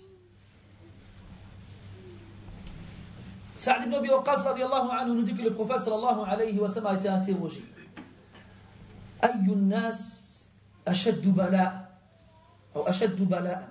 [3.66, 7.00] Saad ibn Abi Waqqas anhu nous dit que le prophète sallallahu alayhi wa sallam a
[7.00, 7.64] été interrogé.
[9.22, 10.44] Ayyun nas
[10.86, 11.89] ashaddu bala
[12.76, 13.62] ou ashaddu bala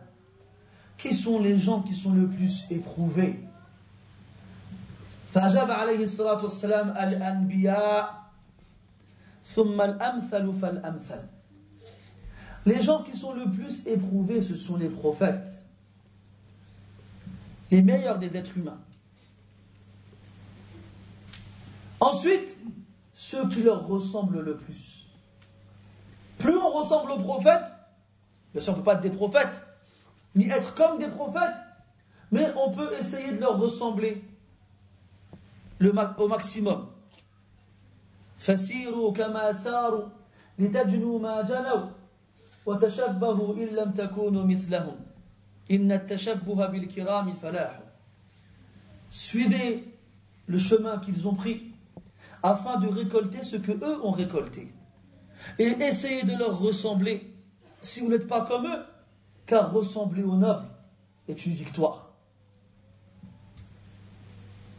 [0.97, 3.41] Qui sont les gens qui sont le plus éprouvés
[5.31, 8.23] فأجاب عليه الصلاة والسلام الأنبياء
[9.45, 11.23] ثم الأمثل فالأمثل
[12.67, 15.65] Les gens qui sont le plus éprouvés, ce sont les prophètes,
[17.71, 18.79] les meilleurs des êtres humains.
[22.05, 22.57] Ensuite,
[23.15, 25.07] ceux qui leur ressemblent le plus.
[26.39, 27.75] Plus on ressemble aux prophètes,
[28.53, 29.61] bien sûr on ne peut pas être des prophètes,
[30.35, 31.59] ni être comme des prophètes,
[32.33, 34.25] mais on peut essayer de leur ressembler
[35.79, 36.87] le, au maximum.
[38.41, 40.09] فسيروا كما ساروا
[40.59, 41.87] لتجنوا ما جنوا
[42.67, 44.97] وتشبهوا إن لم تكونوا مثلهم
[45.71, 47.81] إن التشبه بالكرام فلاح
[49.13, 49.85] Suivez
[50.47, 51.64] le chemin qu'ils ont pris
[52.45, 54.73] afin de récolter ce que eux ont récolté.
[55.59, 57.35] Et essayez de leur ressembler,
[57.81, 58.85] si vous n'êtes pas comme eux,
[59.47, 60.67] car ressembler aux nobles
[61.29, 62.11] est une victoire.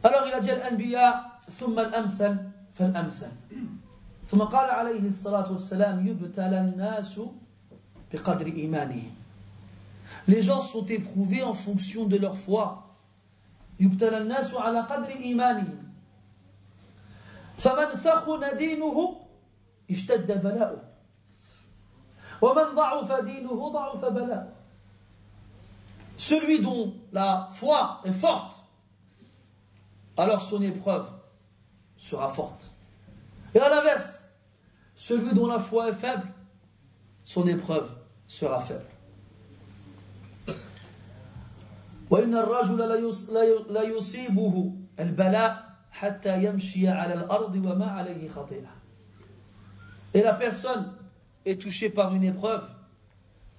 [0.04, 2.36] Alors il a dit الأنبياء ثم الأمثل
[2.78, 3.30] فالأمثل
[4.30, 7.20] ثم قال عليه الصلاة والسلام يبتلى الناس
[8.12, 9.10] بقدر إيمانهم
[10.28, 12.84] Les gens sont éprouvés en fonction de leur foi.
[13.80, 15.85] يبتلى الناس على قدر إيمانهم
[17.58, 19.20] فمن ثخن دينه
[19.90, 20.82] اشتد بلاؤه
[22.42, 24.52] ومن ضعف دينه ضعف بلاؤه
[26.18, 28.62] Celui dont la foi est forte,
[30.16, 31.08] alors son épreuve
[31.96, 32.70] sera forte.
[33.54, 34.22] Et à l'inverse,
[34.94, 36.28] celui dont la foi est faible,
[37.24, 37.90] son épreuve
[38.28, 38.92] sera faible.
[42.10, 42.78] وإن الرجل
[43.70, 45.65] لا يصيبه البلاء
[50.13, 50.93] et la personne
[51.45, 52.69] est touchée par une épreuve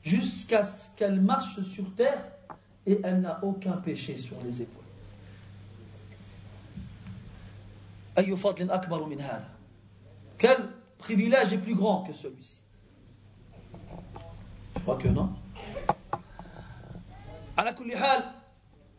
[0.02, 2.22] jusqu'à ce qu'elle marche sur terre
[2.86, 4.84] et elle n'a aucun péché sur les épaules.
[10.38, 10.56] Quel
[10.96, 12.58] privilège est plus grand que celui-ci?
[14.76, 15.30] Je crois que non.
[17.56, 17.72] À la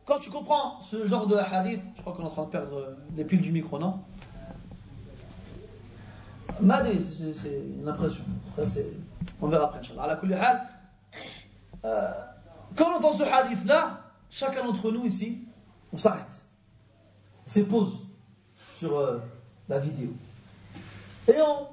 [0.10, 2.98] quand tu comprends ce genre de hadith, je crois qu'on est en train de perdre
[3.16, 4.00] les piles du micro, non?
[6.60, 8.24] Madé, c'est une impression.
[9.40, 10.28] on verra après,
[11.86, 12.12] euh,
[12.76, 14.02] quand on entend ce hadith-là,
[14.32, 15.48] chacun d'entre nous ici,
[15.94, 16.26] on s'arrête.
[17.48, 18.00] On fait pause
[18.80, 19.20] sur euh,
[19.70, 20.10] la vidéo.
[21.28, 21.68] Et on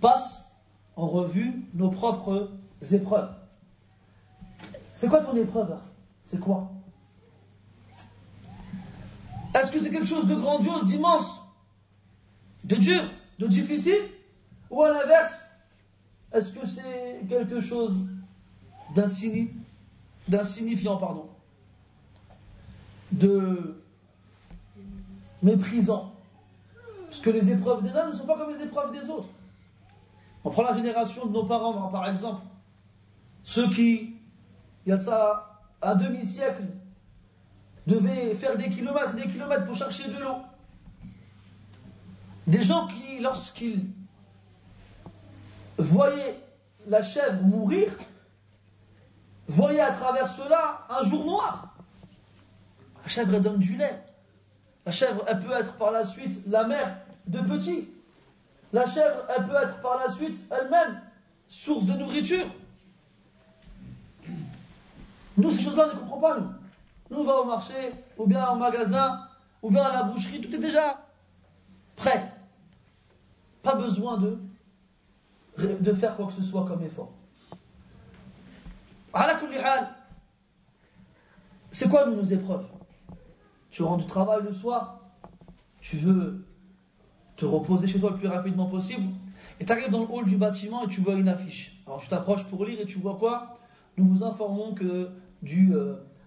[0.00, 0.62] passe
[0.94, 2.52] en revue nos propres
[2.92, 3.34] épreuves.
[4.92, 5.76] C'est quoi ton épreuve
[6.22, 6.70] C'est quoi?
[9.54, 11.40] Est-ce que c'est quelque chose de grandiose, d'immense,
[12.64, 13.02] de dur,
[13.38, 14.00] de difficile?
[14.70, 15.44] Ou à l'inverse,
[16.32, 17.94] est-ce que c'est quelque chose
[20.26, 21.28] d'insignifiant, pardon,
[23.12, 23.80] de
[25.42, 26.12] méprisant?
[27.08, 29.28] Parce que les épreuves des uns ne sont pas comme les épreuves des autres.
[30.42, 32.42] On prend la génération de nos parents, par exemple.
[33.44, 34.16] Ceux qui,
[34.84, 36.64] il y a de ça un demi-siècle,
[37.86, 40.36] devaient faire des kilomètres, des kilomètres pour chercher de l'eau.
[42.46, 43.84] Des gens qui, lorsqu'ils
[45.78, 46.38] voyaient
[46.86, 47.92] la chèvre mourir,
[49.48, 51.74] voyaient à travers cela un jour noir.
[53.02, 54.02] La chèvre, elle donne du lait.
[54.86, 57.88] La chèvre, elle peut être par la suite la mère de petits.
[58.72, 61.00] La chèvre, elle peut être par la suite elle-même
[61.48, 62.46] source de nourriture.
[65.36, 66.50] Nous, ces choses-là, on ne comprend pas, nous.
[67.16, 67.74] On va au marché,
[68.18, 69.20] ou bien au magasin,
[69.62, 71.06] ou bien à la boucherie, tout est déjà
[71.96, 72.32] prêt.
[73.62, 77.12] Pas besoin de, faire quoi que ce soit comme effort.
[81.70, 82.66] C'est quoi nos épreuves?
[83.70, 85.00] Tu rentres du travail le soir,
[85.80, 86.44] tu veux
[87.36, 89.08] te reposer chez toi le plus rapidement possible,
[89.60, 91.80] et tu arrives dans le hall du bâtiment et tu vois une affiche.
[91.86, 93.54] Alors tu t'approches pour lire et tu vois quoi?
[93.96, 95.10] Nous vous informons que
[95.42, 95.72] du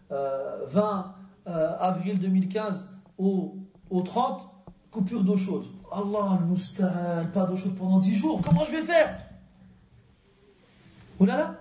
[0.10, 3.55] 20 avril 2015 au,
[3.89, 4.41] au 30,
[4.91, 5.66] coupure d'eau chaude.
[5.91, 9.20] Allah al pas d'eau chaude pendant 10 jours, comment je vais faire?
[11.20, 11.55] Oulala,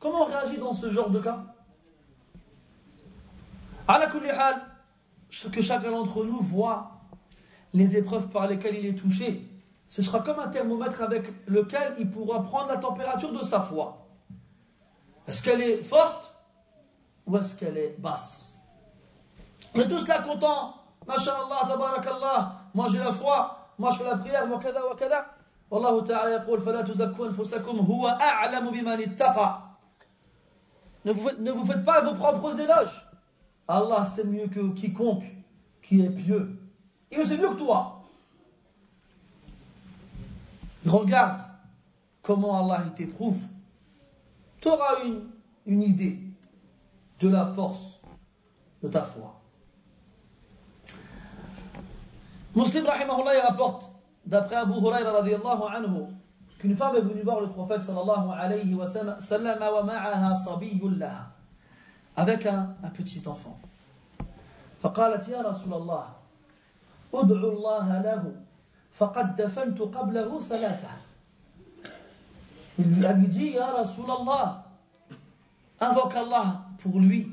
[0.00, 1.44] comment on réagit dans ce genre de cas?
[3.86, 4.06] À la
[5.48, 6.92] que chacun d'entre nous voit
[7.72, 9.46] les épreuves par lesquelles il est touché,
[9.88, 14.08] ce sera comme un thermomètre avec lequel il pourra prendre la température de sa foi.
[15.28, 16.35] Est-ce qu'elle est forte?
[17.25, 18.55] ou est-ce qu'elle est basse
[19.75, 20.75] On est tous là contents.
[21.07, 22.55] Masha'Allah, tabarakallah.
[22.73, 25.25] Moi j'ai la foi, moi je fais la prière, moi kada wa kada.
[25.71, 29.59] والله تعالى يقول فلا تزكوا أنفسكم هو أعلم بمن اتقى
[31.05, 33.05] ne vous, ne vous faites pas vos propres éloges.
[33.67, 35.23] Allah c'est mieux que quiconque
[35.81, 36.59] qui est pieux.
[37.11, 38.03] Il sait mieux que toi.
[40.85, 41.41] Regarde
[42.21, 43.39] comment Allah t'éprouve.
[44.59, 45.21] Tu auras une,
[45.65, 46.19] une idée
[47.19, 48.01] de la force
[48.81, 49.33] de ta foi.
[52.55, 53.89] Muslim rahimahullah il rapporte
[54.25, 56.05] d'après Abu Huraira radiallahu anhu
[56.59, 61.31] qu'une femme est venue voir le prophète sallallahu alayhi wa sallam wa ma'aha sabiyyun laha
[62.15, 63.57] avec un, un petit enfant.
[64.81, 66.05] فقالت يا رسول الله
[67.13, 68.23] ادعو الله له
[68.97, 70.89] فقد دفنت قبله ثلاثة
[72.79, 74.63] Il lui dit, Ya Rasulallah,
[75.79, 76.61] invoque Allah
[76.94, 77.28] lui,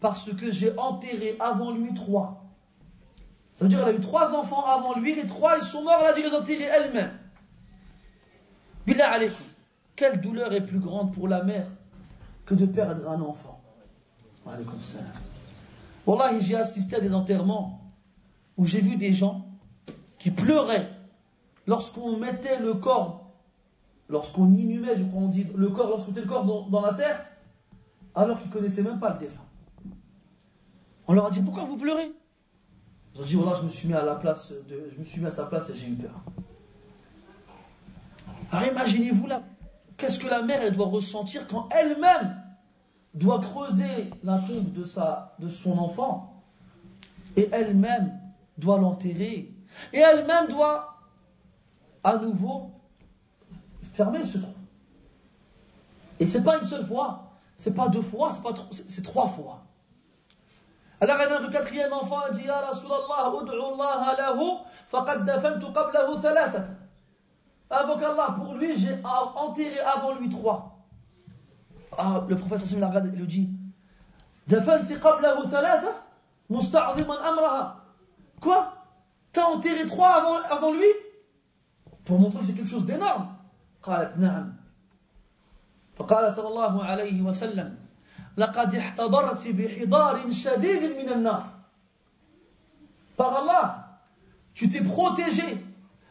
[0.00, 2.44] parce que j'ai enterré avant lui trois.
[3.52, 5.98] Ça veut dire qu'elle a eu trois enfants avant lui, les trois ils sont morts,
[6.00, 7.12] elle a dû les enterrer elle-même.
[8.86, 9.46] Billah alaykum,
[9.96, 11.66] quelle douleur est plus grande pour la mère
[12.44, 13.60] que de perdre un enfant
[14.46, 15.10] Alaykum salam.
[16.06, 17.80] Wallahi, j'ai assisté à des enterrements
[18.56, 19.44] où j'ai vu des gens
[20.18, 20.88] qui pleuraient
[21.66, 23.32] lorsqu'on mettait le corps,
[24.08, 27.24] lorsqu'on inhumait, je crois on dit, le corps, lorsqu'on mettait le corps dans, la terre,
[28.16, 29.44] alors qu'ils ne connaissaient même pas le défunt.
[31.06, 32.10] On leur a dit, pourquoi vous pleurez?
[33.14, 35.20] Ils ont dit, voilà, je me suis mis à la place de, je me suis
[35.20, 36.14] mis à sa place et j'ai eu peur.
[38.50, 39.42] Alors imaginez-vous là,
[39.96, 42.42] qu'est-ce que la mère doit ressentir quand elle-même
[43.14, 46.42] doit creuser la tombe de son enfant
[47.36, 48.18] et elle-même
[48.58, 49.52] doit l'enterrer
[49.92, 50.98] et elle-même doit
[52.04, 52.70] à nouveau
[53.94, 54.52] fermer ce trou.
[56.20, 57.25] Et c'est pas une seule fois,
[57.57, 59.63] c'est pas deux fois, c'est pas c'est trois fois.
[60.99, 66.65] Alors le quatrième enfant a dit Ya Rasulallah, ud'u Allah lahu, faqad dafantu qablahu thalathat.
[67.69, 70.77] Invoque Allah pour lui, j'ai enterré avant lui trois.
[71.97, 73.49] Ah, le prophète sallallahu la regarde et lui dit
[74.47, 75.91] Dafanti qablahu thalatha,
[76.49, 77.77] musta'ziman amraha.
[78.39, 78.73] Quoi
[79.33, 80.87] T'as enterré trois avant, avant lui
[82.03, 83.27] Pour montrer que c'est quelque chose d'énorme.
[83.83, 84.53] قالت نعم
[85.95, 87.75] فقال صلى الله عليه وسلم
[88.37, 91.61] لقد احتضرت بحضار شديد من النار
[93.17, 94.01] Par Allah,
[94.55, 95.43] tu t'es protégé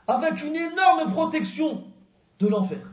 [0.06, 1.82] avec une énorme protection
[2.38, 2.86] de l'enfer.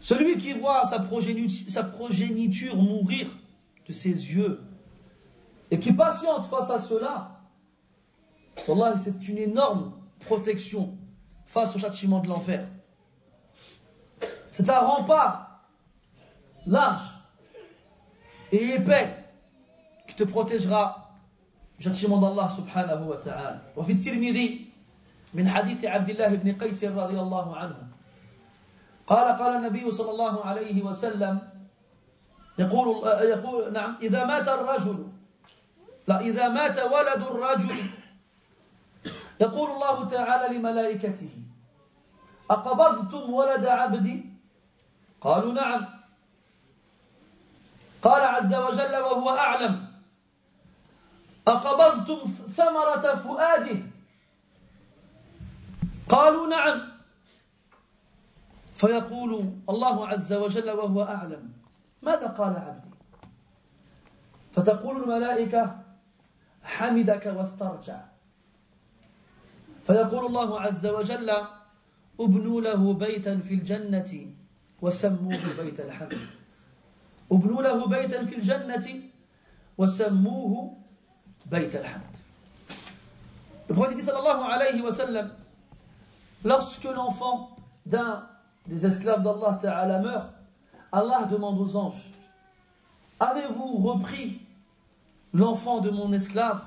[0.00, 3.26] Celui qui voit sa progéniture, sa progéniture mourir
[3.88, 4.60] de ses yeux
[5.72, 7.40] et qui patiente face à cela,
[8.68, 10.96] Wallah, c'est une énorme protection
[11.44, 12.68] face au châtiment de l'enfer.
[14.50, 15.60] C'est un rempart
[16.66, 17.10] large
[18.52, 19.14] et épais
[20.06, 21.10] qui te protégera
[21.78, 23.60] du châtiment d'Allah subhanahu wa ta'ala.
[23.76, 24.66] وفي الترمذي
[25.34, 27.76] من حديث عبد الله بن قيس رضي الله عنه
[29.06, 31.38] قال قال النبي صلى الله عليه وسلم
[32.58, 35.08] يقول يقول نعم إذا مات الرجل
[36.08, 37.76] لا إذا مات ولد الرجل
[39.40, 41.30] يقول الله تعالى لملائكته
[42.50, 44.29] أقبضتم ولد عبدي
[45.21, 45.85] قالوا نعم.
[48.01, 49.87] قال عز وجل وهو أعلم.
[51.47, 53.79] أقبضتم ثمرة فؤاده.
[56.09, 56.81] قالوا نعم.
[58.75, 61.53] فيقول الله عز وجل وهو أعلم.
[62.01, 62.91] ماذا قال عبدي؟
[64.55, 65.79] فتقول الملائكة
[66.63, 67.99] حمدك واسترجع.
[69.87, 71.29] فيقول الله عز وجل
[72.19, 74.40] ابنوا له بيتا في الجنة.
[74.82, 76.18] وسموه بيت الحمد
[77.32, 78.86] ابنوا له بيتا في الجنة
[79.78, 80.76] وسموه
[81.46, 82.16] بيت الحمد
[83.68, 85.30] Le prophète dit sallallahu alayhi wa sallam
[86.44, 88.28] Lorsque l'enfant d'un
[88.68, 90.30] des esclaves d'Allah Ta'ala meurt,
[90.92, 92.10] Allah demande aux anges
[93.18, 94.40] Avez-vous repris
[95.32, 96.60] l'enfant de mon esclave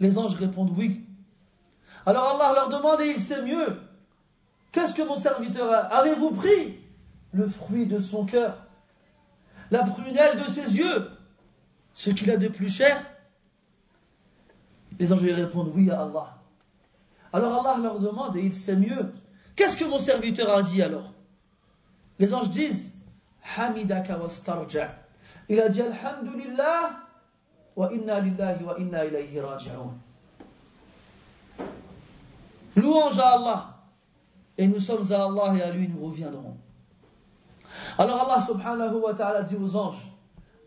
[0.00, 1.06] Les anges répondent oui.
[2.04, 3.80] Alors Allah leur demande et il sait mieux.
[4.72, 6.78] Qu'est-ce que mon serviteur a Avez-vous pris
[7.35, 8.55] le fruit de son cœur,
[9.69, 11.09] la prunelle de ses yeux,
[11.93, 12.97] ce qu'il a de plus cher
[14.97, 16.37] Les anges lui répondent oui à Allah.
[17.33, 19.11] Alors Allah leur demande, et il sait mieux,
[19.55, 21.11] qu'est-ce que mon serviteur a dit alors?
[22.19, 22.93] Les anges disent,
[23.57, 24.95] Hamidaka wastarja.
[25.49, 26.91] Il a dit Alhamdulillah
[27.75, 29.03] wa inna lillahi wa inna.
[32.77, 33.77] Louange à Allah.
[34.57, 36.55] Et nous sommes à Allah et à lui nous reviendrons.
[37.97, 40.11] Alors Allah subhanahu wa ta'ala dit aux anges,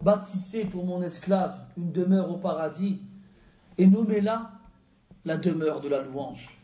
[0.00, 3.02] bâtissez pour mon esclave une demeure au paradis
[3.76, 4.50] et nommez-la
[5.26, 6.58] la demeure de la louange.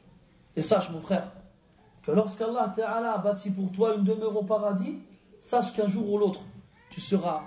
[0.57, 1.31] Et sache mon frère,
[2.03, 5.01] que lorsqu'Allah ta'ala a bâti pour toi une demeure au paradis,
[5.39, 6.41] sache qu'un jour ou l'autre,
[6.89, 7.43] tu seras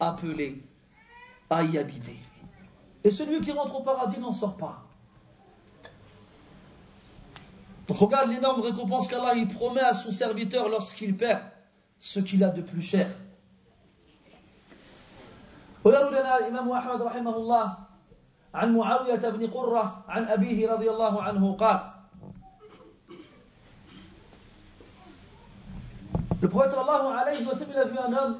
[0.00, 0.60] appelé
[1.50, 2.16] à y habiter.
[3.04, 4.82] Et celui qui rentre au paradis n'en sort pas.
[7.86, 11.40] Donc regarde l'énorme récompense qu'Allah promet à son serviteur lorsqu'il perd
[11.99, 13.07] ce qu'il a de plus cher.
[15.83, 17.67] ويروي لنا الإمام أحمد رحمه الله
[18.53, 21.79] عن معاوية بن قرة عن أبيه رضي الله عنه قال
[26.41, 28.37] Le prophète sallallahu alayhi wa sallam, il a vu un homme,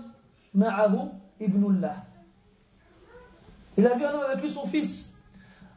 [0.54, 1.08] ma'ahu
[1.39, 1.95] ibnullah.
[3.78, 5.14] Il a vu un homme avec lui son fils.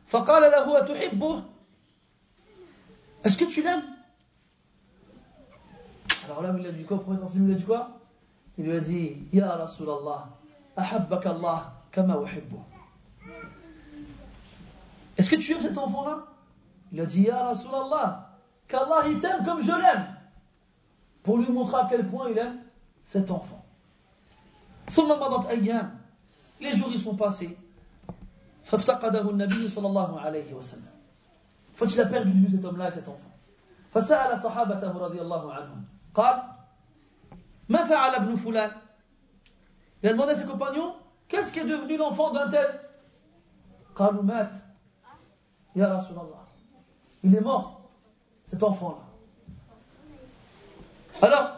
[0.06, 1.42] فقال له أتحبه
[3.24, 3.82] Est-ce que tu l'aimes
[6.24, 7.90] Alors là, il a dit quoi, le prophète sallallahu il a dit quoi
[8.58, 10.28] Il lui a dit, Ya Rasulallah,
[10.76, 12.56] ahabbaka Allah kama uhibbu.
[15.16, 16.24] Est-ce que tu aimes cet enfant-là
[16.92, 18.30] Il a dit, Ya Rasulallah,
[18.68, 20.06] qu'Allah il t'aime comme je l'aime.
[21.22, 22.58] Pour lui montrer à quel point il aime
[23.02, 23.64] cet enfant.
[26.60, 27.56] Les jours ils sont passés.
[28.66, 30.90] فافتقده النبي صلى الله عليه وسلم
[31.76, 33.30] faut qu'il a perdu de vue cet homme-là et cet enfant.
[33.94, 36.42] فسأل صحابته رضي الله عنهم قال
[37.68, 38.70] ما فعل ابن فلان
[40.02, 40.94] Il a demandé à ses compagnons
[41.28, 42.80] Qu'est-ce qui est devenu l'enfant d'un tel
[43.94, 44.52] قالوا مات
[45.76, 46.46] يا رسول الله
[47.24, 47.80] Il est mort,
[48.46, 49.02] cet enfant-là.
[51.20, 51.50] Alors,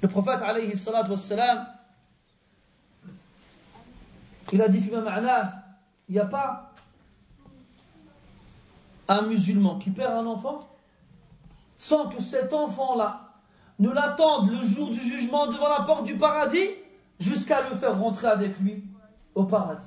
[0.00, 1.66] le prophète alayhi salatu wassalam,
[4.52, 4.78] il a dit
[6.08, 6.72] il n'y a pas
[9.08, 10.60] un musulman qui perd un enfant
[11.77, 13.21] sans que cet enfant-là
[13.79, 16.69] ne l'attende le jour du jugement devant la porte du paradis
[17.19, 18.83] jusqu'à le faire rentrer avec lui
[19.33, 19.83] au paradis.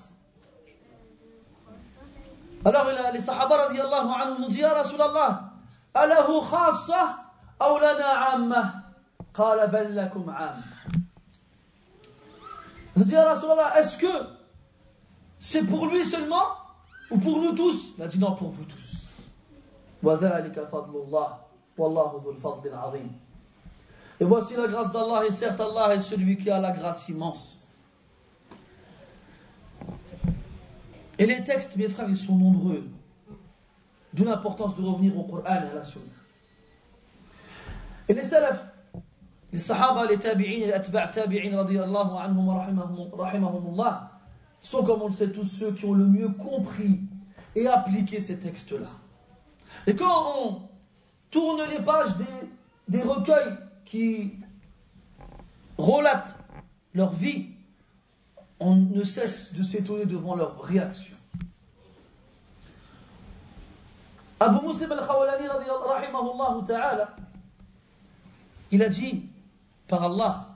[2.64, 5.52] Alors les sahaba radiallahu anhu ont dit Ya Rasulallah,
[5.94, 7.16] alahu khassa
[7.60, 8.72] aw lana amma?
[9.34, 10.54] Qala bal lakum amma.
[12.96, 14.06] Dit Ya Rasulallah, est-ce que
[15.38, 16.44] c'est pour lui seulement
[17.10, 17.92] ou pour nous tous?
[17.96, 19.06] Il a dit non, pour vous tous.
[24.20, 27.60] Et voici la grâce d'Allah, et certes Allah est celui qui a la grâce immense.
[31.18, 32.84] Et les textes, mes frères, ils sont nombreux.
[34.12, 36.04] D'où l'importance de revenir au Coran et à la Sunna.
[38.08, 38.64] Et les salafs,
[39.52, 44.10] les sahaba, les tabi'in, les atba' tabi'in, radiyallahu anhum rahimahumullah,
[44.60, 47.00] sont, comme on le sait tous, ceux qui ont le mieux compris
[47.54, 48.88] et appliqué ces textes-là.
[49.86, 50.67] Et quand on
[51.30, 52.10] tourne les pages
[52.88, 54.32] des, recueils qui
[55.76, 56.36] relatent
[56.94, 57.50] leur vie,
[58.60, 61.16] on ne cesse de s'étonner devant leur réaction.
[64.40, 65.46] Abu Muslim al-Khawalani,
[66.66, 67.16] ta'ala,
[68.70, 69.24] il a dit,
[69.86, 70.46] par Allah,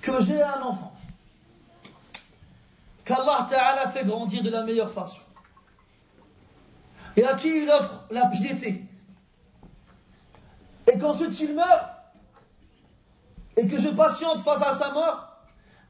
[0.00, 0.94] que j'ai un enfant,
[3.04, 5.20] qu'Allah ta'ala fait grandir de la meilleure façon
[7.16, 8.84] et à qui il offre la piété.
[10.92, 11.84] Et qu'ensuite il meurt,
[13.56, 15.36] et que je patiente face à sa mort,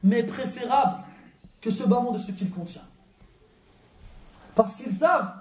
[0.03, 1.03] mais préférable
[1.61, 2.81] que ce bas de ce qu'il contient.
[4.55, 5.31] Parce qu'ils savent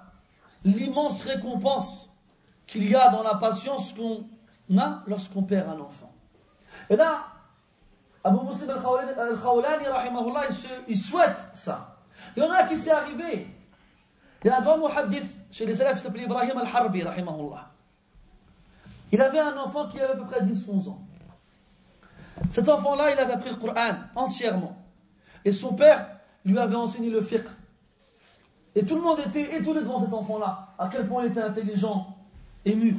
[0.64, 2.10] l'immense récompense
[2.66, 4.24] qu'il y a dans la patience qu'on
[4.78, 6.12] a lorsqu'on perd un enfant.
[6.88, 7.26] Et là,
[8.22, 11.96] Abu Muslim al-Khawlani, il, il souhaite ça.
[12.36, 13.48] Il y en a qui s'est arrivé
[14.42, 17.70] il y a un grand muhaddith chez les salafs qui s'appelait Ibrahim al-Harbi, rahimahullah.
[19.12, 21.02] Il avait un enfant qui avait à peu près 10-11 ans.
[22.50, 24.76] Cet enfant-là, il avait appris le Coran entièrement.
[25.44, 26.06] Et son père
[26.44, 27.46] lui avait enseigné le fiqh.
[28.74, 32.16] Et tout le monde était étonné devant cet enfant-là, à quel point il était intelligent
[32.64, 32.96] et mûr.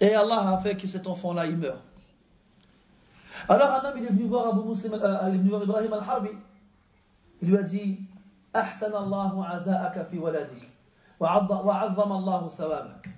[0.00, 1.80] Et Allah a fait que cet enfant-là, il meurt.
[3.48, 5.92] Alors un homme, il est venu voir Abu Muslim, euh, il est venu voir Ibrahim
[5.92, 6.30] al-Harbi.
[7.42, 8.00] Il lui a dit,
[8.55, 10.69] أحسن الله عزاءك في ولدك
[11.19, 13.09] وعظم الله ثوابك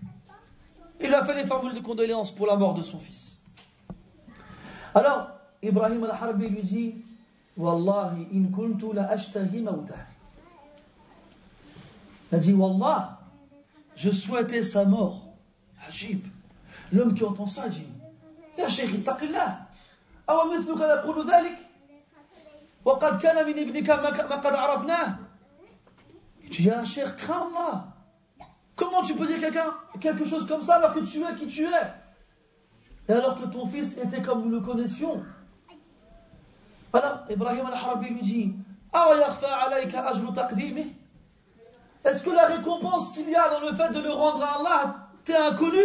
[0.99, 3.43] Il a fait les formules de condoléances pour la mort de son fils.
[4.93, 5.29] Alors,
[5.61, 6.95] Ibrahim al-Harbi lui dit
[7.57, 9.67] Wallahi, in kuntu la ashtahi Il
[12.31, 13.19] a dit Wallah,
[13.95, 15.21] je souhaitais sa mort.
[15.87, 16.25] Ajib.
[16.93, 17.85] L'homme qui entend ça dit
[18.57, 19.67] Ya Sheikh, ittaqillah.
[20.27, 21.57] Awa mithluka yaqulu dhalik.
[22.89, 25.17] وقد كان من ابنك ما قد عرفناه.
[26.43, 27.87] Il dit Ya Sheikh, crains Allah.
[28.75, 31.63] Comment tu peux dire quelqu'un quelque chose comme ça alors que tu es qui tu
[31.63, 31.93] es
[33.07, 35.23] Et alors que ton fils était comme nous le connaissions
[36.93, 38.53] Alors, Ibrahim al-Harabi lui dit
[42.03, 45.09] Est-ce que la récompense qu'il y a dans le fait de le rendre à Allah
[45.23, 45.79] t'est inconnue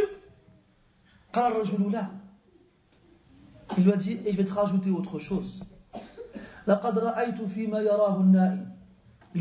[3.77, 5.63] Il lui a dit, et je vais te rajouter autre chose.
[6.68, 6.74] Il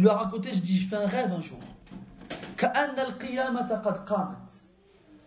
[0.00, 1.58] lui a raconté, je dis, je fais un rêve un jour.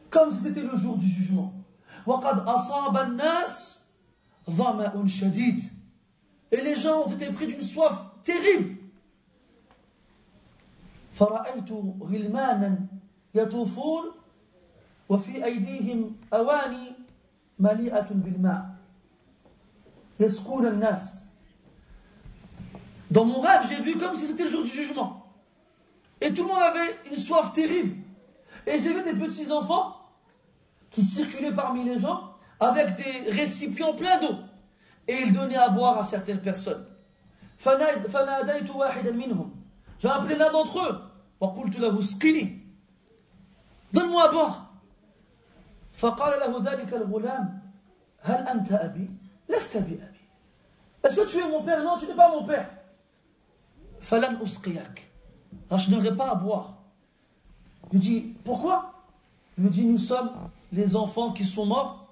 [0.09, 1.53] Comme si c'était le jour du jugement.
[6.51, 8.77] Et les gens ont été pris d'une soif terrible.
[11.17, 11.71] فرأيت
[12.01, 12.85] غلمانا
[13.35, 14.03] يطوفون
[15.09, 16.91] وفي أيديهم أواني
[17.59, 18.75] مليئة بالماء
[20.19, 21.26] يسقون الناس
[23.11, 25.25] Dans mon rêve, j'ai vu comme si c'était le jour du jugement.
[26.19, 27.95] Et tout le monde avait une soif terrible.
[28.65, 29.95] Et j'ai vu des petits enfants
[30.91, 34.35] qui circulaient parmi les gens avec des récipients pleins d'eau.
[35.07, 36.85] Et ils donnaient à boire à certaines personnes.
[39.99, 41.01] J'ai appelé l'un d'entre eux.
[43.93, 44.73] Donne-moi à boire.
[51.03, 51.83] Est-ce que tu es mon père?
[51.83, 52.69] Non, tu n'es pas mon père.
[54.09, 56.73] Alors je ne pas à boire.
[57.91, 58.93] Il me dit, pourquoi?
[59.57, 60.31] Il me dit, nous sommes
[60.71, 62.07] les enfants qui sont morts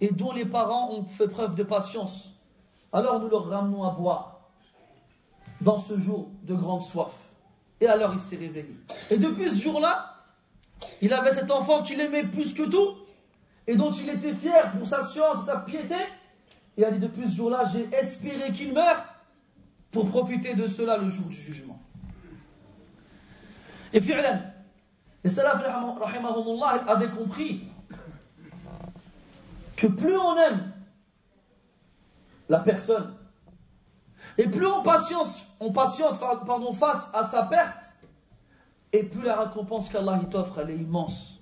[0.00, 2.32] et dont les parents ont fait preuve de patience.
[2.92, 4.40] Alors nous leur ramenons à boire
[5.60, 7.12] dans ce jour de grande soif.
[7.80, 8.76] Et alors il s'est réveillé.
[9.10, 10.14] Et depuis ce jour-là,
[11.00, 12.96] il avait cet enfant qu'il aimait plus que tout
[13.66, 15.94] et dont il était fier pour sa science sa piété.
[15.94, 19.04] Et il a dit depuis ce jour-là, j'ai espéré qu'il meure
[19.90, 21.80] pour profiter de cela le jour du jugement.
[23.92, 24.40] Et fi'lan,
[25.24, 25.62] les salaf
[26.86, 27.68] avaient compris
[29.76, 30.72] que plus on aime
[32.48, 33.14] la personne,
[34.36, 37.84] et plus on patience, on patiente pardon, face à sa perte,
[38.92, 41.40] et plus la récompense qu'Allah t'offre, elle est immense.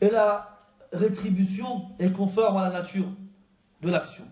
[0.00, 0.58] Et la
[0.92, 3.08] rétribution est conforme à la nature
[3.80, 4.24] de l'action.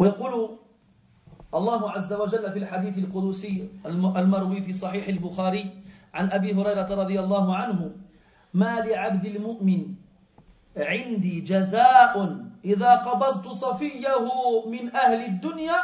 [0.00, 3.68] الله عز وجل في الحديث القدسي
[4.16, 5.70] المروي في صحيح البخاري
[6.14, 7.90] عن أبي هريرة رضي الله عنه
[8.54, 9.94] ما لعبد المؤمن
[10.76, 14.16] عندي جزاء إذا قبضت صفيه
[14.66, 15.76] من أهل الدنيا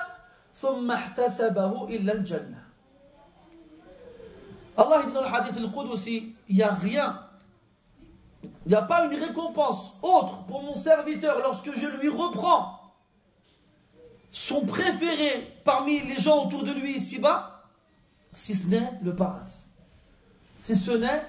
[0.54, 2.62] ثم احتسبه إلا الجنة.
[4.78, 7.18] الله dit dans le hadith al-Qudsi, rien,
[8.42, 12.77] il n'y a pas une récompense autre pour mon serviteur lorsque je lui reprends.
[14.38, 17.64] Son préféré parmi les gens autour de lui ici-bas,
[18.32, 19.58] si ce n'est le paradis.
[20.60, 21.26] Si ce n'est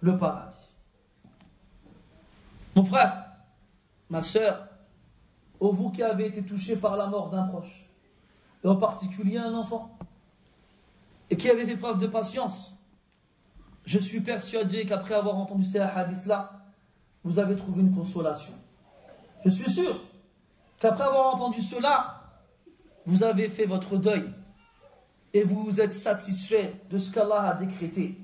[0.00, 0.56] le paradis.
[2.74, 3.22] Mon frère,
[4.08, 4.66] ma soeur,
[5.60, 7.86] ô vous qui avez été touchés par la mort d'un proche,
[8.64, 9.98] et en particulier un enfant,
[11.28, 12.78] et qui avez fait preuve de patience,
[13.84, 16.62] je suis persuadé qu'après avoir entendu ces hadiths-là,
[17.24, 18.54] vous avez trouvé une consolation.
[19.44, 20.00] Je suis sûr
[20.78, 22.17] qu'après avoir entendu cela,
[23.08, 24.22] vous avez fait votre deuil
[25.32, 28.18] et vous vous êtes satisfait de ce qu'Allah a décrété.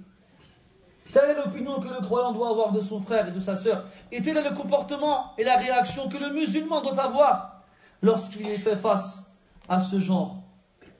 [1.11, 3.87] Telle est l'opinion que le croyant doit avoir de son frère et de sa sœur.
[4.13, 7.63] Et tel est le comportement et la réaction que le musulman doit avoir
[8.03, 9.39] lorsqu'il est fait face
[9.71, 10.43] à ce genre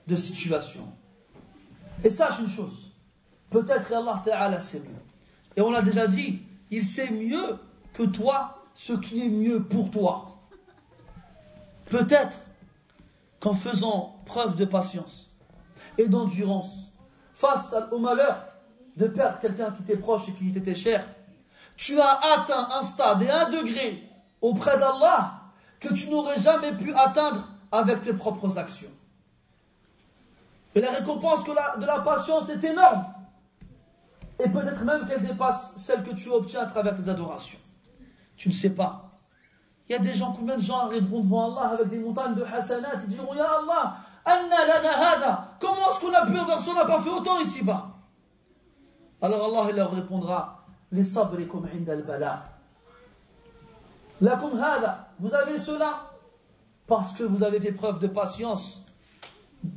[0.07, 0.87] de situation.
[2.03, 2.91] Et sache une chose,
[3.51, 5.03] peut-être Allah Ta'ala sait mieux.
[5.55, 6.41] Et on l'a déjà dit,
[6.71, 7.59] il sait mieux
[7.93, 10.39] que toi ce qui est mieux pour toi.
[11.85, 12.47] Peut-être
[13.45, 15.29] qu'en faisant preuve de patience
[15.99, 16.85] et d'endurance
[17.35, 18.43] face au malheur
[18.97, 21.05] de perdre quelqu'un qui t'est proche et qui t'était cher,
[21.77, 24.09] tu as atteint un stade et un degré
[24.41, 25.41] auprès d'Allah
[25.79, 28.89] que tu n'aurais jamais pu atteindre avec tes propres actions.
[30.73, 33.05] Et la récompense de la patience est énorme.
[34.43, 37.59] Et peut-être même qu'elle dépasse celle que tu obtiens à travers tes adorations.
[38.37, 39.04] Tu ne sais pas.
[39.87, 42.43] Il y a des gens, combien de gens arriveront devant Allah avec des montagnes de
[42.43, 46.85] hasanat Ils diront Ya Allah, anna lana hada Comment est-ce qu'on a pu avoir n'a
[46.85, 47.87] pas fait autant ici-bas.
[49.21, 52.45] Alors Allah leur répondra Les sabrikum indal bala.
[54.21, 55.09] Lakum hada.
[55.19, 56.11] Vous avez cela?
[56.87, 58.83] Parce que vous avez fait preuve de patience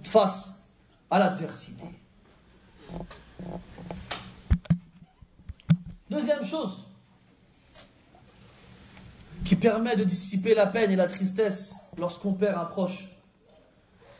[0.04, 0.62] face
[1.10, 1.84] à l'adversité.
[6.10, 6.87] Deuxième chose
[9.48, 13.08] qui permet de dissiper la peine et la tristesse lorsqu'on perd un proche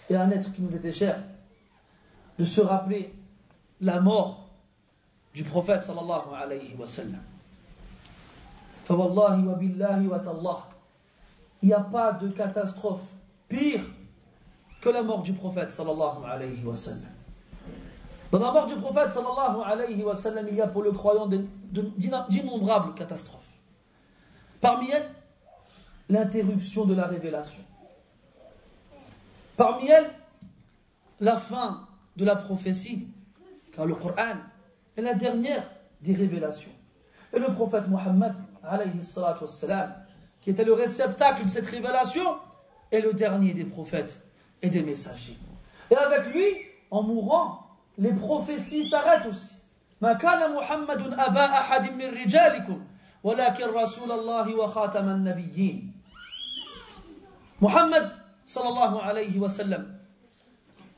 [0.08, 1.22] et un être qui nous était cher,
[2.38, 3.14] de se rappeler
[3.82, 4.48] la mort
[5.34, 7.20] du prophète sallallahu alayhi wa sallam.
[8.88, 10.66] wa billahi wa tallah.
[11.60, 13.04] Il n'y a pas de catastrophe
[13.48, 13.82] pire
[14.80, 17.12] que la mort du prophète sallallahu alayhi wa sallam.
[18.32, 21.26] Dans la mort du prophète sallallahu alayhi wa sallam, il y a pour le croyant
[21.26, 23.44] d'innombrables catastrophes.
[24.62, 25.17] Parmi elles,
[26.09, 27.63] l'interruption de la révélation.
[29.57, 30.09] Parmi elles,
[31.19, 31.87] la fin
[32.17, 33.07] de la prophétie,
[33.71, 34.37] car le Coran
[34.97, 35.63] est la dernière
[36.01, 36.71] des révélations.
[37.33, 38.33] Et le prophète Mohammed,
[40.41, 42.37] qui était le réceptacle de cette révélation,
[42.91, 44.21] est le dernier des prophètes
[44.61, 45.37] et des messagers.
[45.89, 46.45] Et avec lui,
[46.91, 47.67] en mourant,
[47.97, 49.63] les prophéties s'arrêtent aussi.
[50.03, 52.85] ما كان محمد أبا أحد من رجالكم
[53.23, 55.93] ولكن رسول الله وخاتم النبيين
[57.60, 58.10] Muhammad
[58.44, 59.98] sallallahu alayhi wa sallam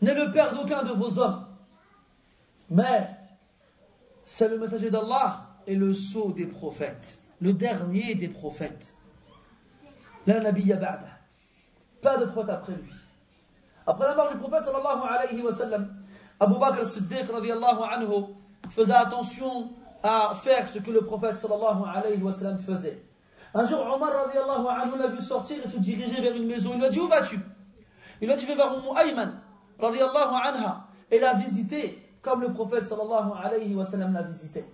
[0.03, 1.47] n'est le père d'aucun de vos hommes.
[2.71, 3.11] Mais
[4.25, 8.95] c'est le messager d'Allah et le sceau des prophètes le dernier des prophètes.
[10.27, 11.09] La nabiyya ba'da.
[12.03, 12.93] Pas de prophète après lui.
[13.87, 15.95] Après la mort du prophète sallallahu alayhi wa sallam
[16.39, 18.25] Abu Bakr Siddiq anhu
[18.71, 19.71] faisait attention
[20.03, 23.03] à faire ce que le prophète sallallahu alayhi wa sallam faisait.
[23.53, 26.71] Un jour, Omar radiallahu anhu l'a vu sortir et se diriger vers une maison.
[26.75, 27.41] Il lui a dit Où vas-tu?
[28.21, 29.41] Il lui a dit Je vais vers Umm Ayman
[29.79, 34.65] radiallahu anha et l'a visité comme le prophète sallallahu alayhi wa sallam l'a visité.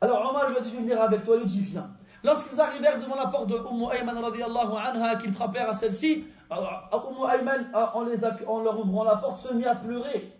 [0.00, 1.36] Alors Omar lui a dit Je vais venir avec toi.
[1.36, 1.88] Il lui dit Viens.
[2.22, 7.30] Lorsqu'ils arrivèrent devant la porte de Umm Ayman radiallahu anha, qu'ils frappèrent à celle-ci, Umm
[7.32, 10.34] Ayman, en, les, en leur ouvrant la porte, se mit à pleurer.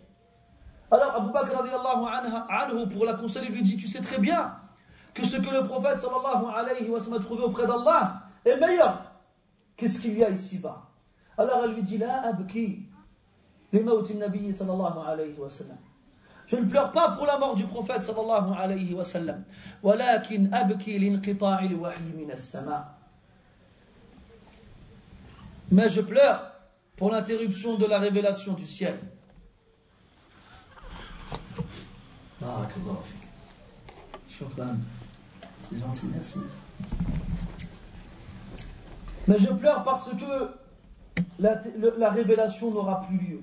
[0.91, 1.51] Alors Abu Bakr
[2.49, 4.53] anhu, pour la consoler, lui dit Tu sais très bien
[5.14, 9.14] que ce que le prophète sallallahu alayhi wa sallam a trouvé auprès d'Allah est meilleur
[9.76, 10.90] qu'est-ce qu'il y a ici-bas.
[11.38, 12.86] Alors elle lui dit La abki,
[13.72, 15.78] nabi sallallahu alayhi wa sallam.
[16.46, 19.44] Je ne pleure pas pour la mort du prophète sallallahu alayhi wa sallam.
[19.82, 22.94] ولكن أبكي لانقطاع الوحي من السماء.
[25.72, 26.52] Mais je pleure
[26.96, 28.98] pour l'interruption de la révélation du ciel.
[35.68, 36.38] C'est gentil, merci.
[39.26, 40.50] Mais je pleure parce que
[41.38, 41.60] la,
[41.98, 43.40] la révélation n'aura plus lieu.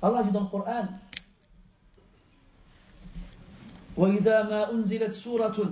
[0.00, 0.86] Allah dit dans le Coran
[3.96, 5.70] وإذا ما أنزلت سورة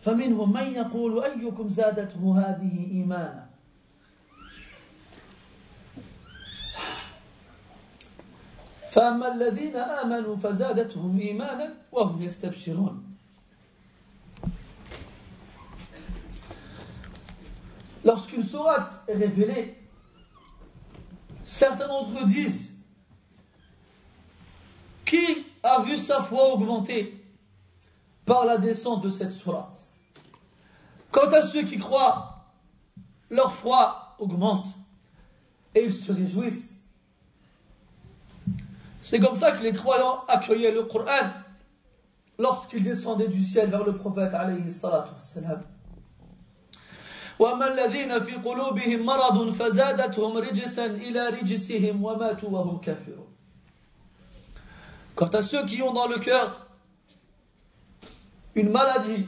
[0.00, 3.46] فمنهم من يقول أيكم زادته هذه إيمانا
[8.90, 13.09] فأما الذين آمنوا فزادتهم إيمانا وهم يستبشرون
[18.03, 19.77] Lorsqu'une sourate est révélée,
[21.43, 22.73] certains d'entre eux disent
[25.05, 27.23] Qui a vu sa foi augmenter
[28.25, 29.77] par la descente de cette sourate?
[31.11, 32.45] Quant à ceux qui croient,
[33.29, 34.67] leur foi augmente
[35.75, 36.81] et ils se réjouissent
[39.03, 41.31] c'est comme ça que les croyants accueillaient le Coran
[42.37, 44.63] lorsqu'il descendait du ciel vers le prophète alayhi.
[55.15, 56.67] Quant à ceux qui ont dans le cœur
[58.53, 59.25] une maladie,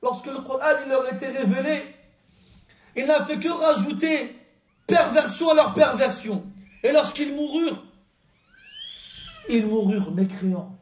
[0.00, 1.82] lorsque le Coran il leur était révélé,
[2.94, 4.36] il n'a fait que rajouter
[4.86, 6.44] perversion à leur perversion.
[6.84, 7.82] Et lorsqu'ils moururent,
[9.48, 10.78] ils moururent mécréants.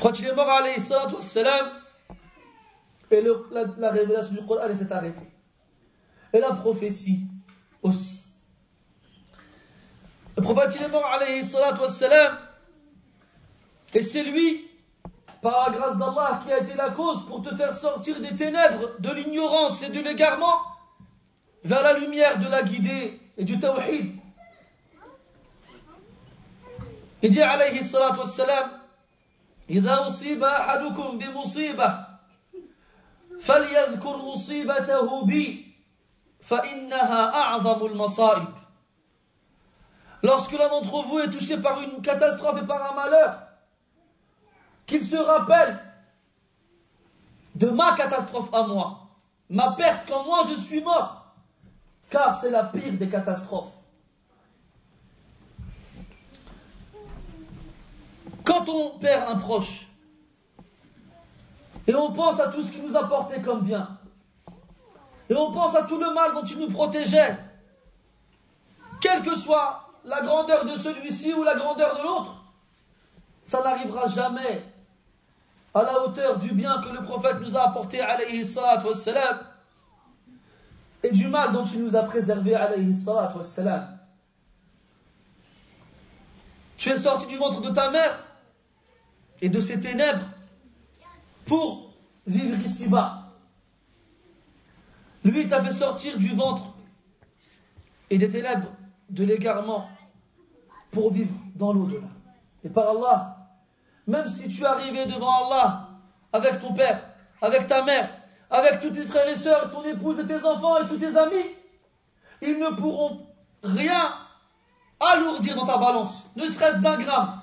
[0.00, 1.70] Quand il est mort, alayhi salam,
[3.10, 5.30] et le, la, la, révélation du Coran s'est arrêtée.
[6.32, 7.22] Et la prophétie
[7.82, 8.24] aussi.
[10.36, 12.36] Le prophète il est mort, alayhi salam,
[13.94, 14.68] et c'est lui,
[15.40, 18.98] par la grâce d'Allah, qui a été la cause pour te faire sortir des ténèbres,
[18.98, 20.60] de l'ignorance et de l'égarement,
[21.64, 24.16] vers la lumière de la guidée et du tawhid.
[27.22, 28.77] Il dit alayhi salatu wassalam
[29.69, 32.05] إذا أصيب أحدكم بمصيبة
[33.41, 35.73] فليذكر مصيبته بي
[36.41, 38.63] فإنها أعظم المصائب
[40.23, 43.41] lorsque l'un d'entre vous est touché par une catastrophe et par un malheur,
[44.85, 45.79] qu'il se rappelle
[47.55, 49.09] de ma catastrophe à moi,
[49.49, 51.33] ma perte quand moi je suis mort,
[52.09, 53.73] car c'est la pire des catastrophes.
[58.48, 59.88] Quand on perd un proche,
[61.86, 63.98] et on pense à tout ce qu'il nous apportait comme bien,
[65.28, 67.36] et on pense à tout le mal dont il nous protégeait,
[69.02, 72.42] quelle que soit la grandeur de celui-ci ou la grandeur de l'autre,
[73.44, 74.64] ça n'arrivera jamais
[75.74, 79.40] à la hauteur du bien que le prophète nous a apporté, alayhi salatu wassalam,
[81.02, 83.98] et du mal dont il nous a préservé, alayhi salatu wassalam.
[86.78, 88.24] Tu es sorti du ventre de ta mère
[89.40, 90.26] et de ses ténèbres
[91.46, 91.90] pour
[92.26, 93.24] vivre ici-bas.
[95.24, 96.64] Lui, il t'a fait sortir du ventre
[98.10, 98.68] et des ténèbres
[99.10, 99.88] de l'égarement
[100.90, 102.08] pour vivre dans l'au-delà.
[102.64, 103.36] Et par Allah,
[104.06, 105.88] même si tu arrivé devant Allah
[106.32, 107.02] avec ton père,
[107.42, 108.08] avec ta mère,
[108.50, 111.44] avec tous tes frères et sœurs, ton épouse et tes enfants et tous tes amis,
[112.40, 113.26] ils ne pourront
[113.62, 114.12] rien
[115.12, 117.40] alourdir dans ta balance, ne serait-ce d'un gramme.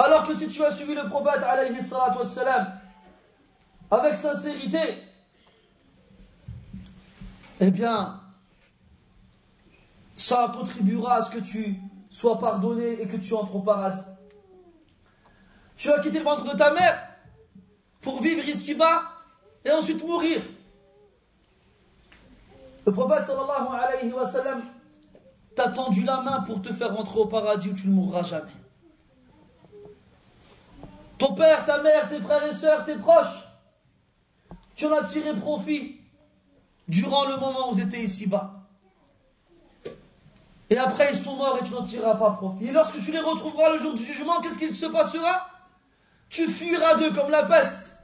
[0.00, 1.42] Alors que si tu as suivi le prophète
[3.90, 4.78] avec sincérité,
[7.60, 8.18] eh bien,
[10.14, 11.76] ça contribuera à ce que tu
[12.08, 14.00] sois pardonné et que tu entres au paradis.
[15.76, 16.98] Tu as quitté le ventre de ta mère
[18.00, 19.02] pour vivre ici-bas
[19.66, 20.40] et ensuite mourir.
[22.86, 24.62] Le prophète sallallahu
[25.54, 28.59] t'a tendu la main pour te faire rentrer au paradis où tu ne mourras jamais.
[31.20, 33.44] Ton père, ta mère, tes frères et sœurs, tes proches,
[34.74, 36.00] tu en as tiré profit
[36.88, 38.54] durant le moment où ils étaient ici-bas.
[40.70, 42.68] Et après, ils sont morts et tu n'en tireras pas profit.
[42.68, 45.46] Et lorsque tu les retrouveras le jour du jugement, qu'est-ce qu'il se passera?
[46.30, 47.98] Tu fuiras d'eux comme la peste.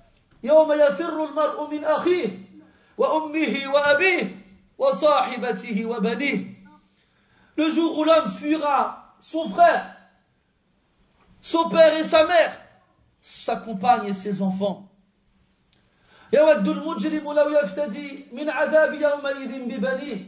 [7.56, 9.86] Le jour où l'homme fuira son frère,
[11.40, 12.65] son père et sa mère,
[13.25, 14.87] sa compagne et ses enfants.
[16.33, 20.27] يود المجرم لو يفتدي من عذاب يومئذ ببنيه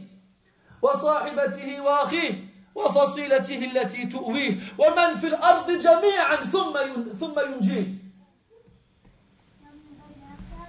[0.82, 6.78] وصاحبته واخيه وفصيلته التي تؤويه ومن في الارض جميعا ثم
[7.20, 8.04] ثم ينجيه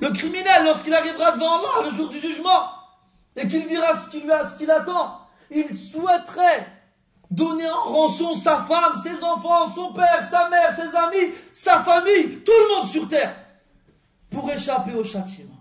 [0.01, 2.69] Le criminel, lorsqu'il arrivera devant Allah le jour du jugement,
[3.37, 6.67] et qu'il verra ce qu'il qu attend, il souhaiterait
[7.30, 12.40] donner en rançon sa femme, ses enfants, son père, sa mère, ses amis, sa famille,
[12.40, 13.34] tout le monde sur terre,
[14.30, 15.54] pour échapper au châtiment.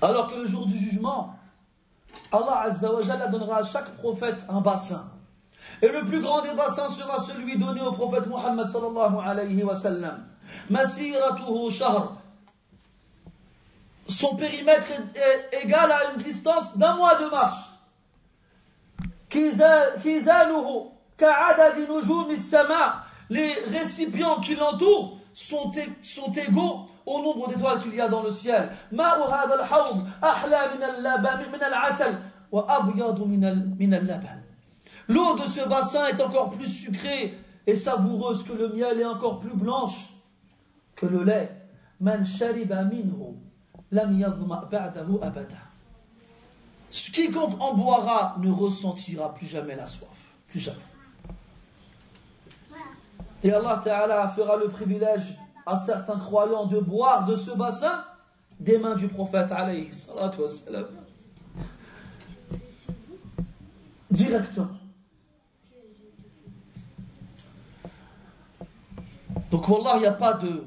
[0.00, 1.36] Alors que le jour du jugement,
[2.32, 2.88] Allah Azza
[3.30, 5.04] donnera à chaque prophète un bassin.
[5.80, 9.76] Et le plus grand des bassins sera celui donné au prophète Muhammad sallallahu alayhi wa
[9.76, 10.26] sallam.
[14.08, 17.71] Son périmètre est égal à une distance d'un mois de marche.
[23.30, 25.72] Les récipients qui l'entourent sont,
[26.02, 28.68] sont égaux au nombre d'étoiles qu'il y a dans le ciel.
[35.08, 39.38] L'eau de ce bassin est encore plus sucrée et savoureuse que le miel et encore
[39.38, 40.10] plus blanche
[40.94, 41.50] que le lait.
[42.00, 43.36] Man shariba minhu
[43.90, 45.71] lam yadhma ba'dahu abada.
[46.92, 50.10] Quiconque en boira ne ressentira plus jamais la soif.
[50.48, 50.78] Plus jamais.
[53.42, 58.04] Et Allah Ta'ala fera le privilège à certains croyants de boire de ce bassin
[58.60, 59.90] des mains du prophète alayhi.
[64.10, 64.68] Directement.
[69.50, 70.64] Donc, Wallah, il n'y a pas de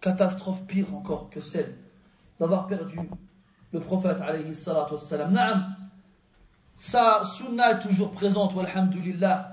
[0.00, 1.74] catastrophe pire encore que celle
[2.38, 2.98] d'avoir perdu
[3.74, 5.32] le prophète alayhi salatu wassalam.
[5.32, 5.74] Naam,
[6.76, 9.50] sa sunna est toujours présente, walhamdulillah.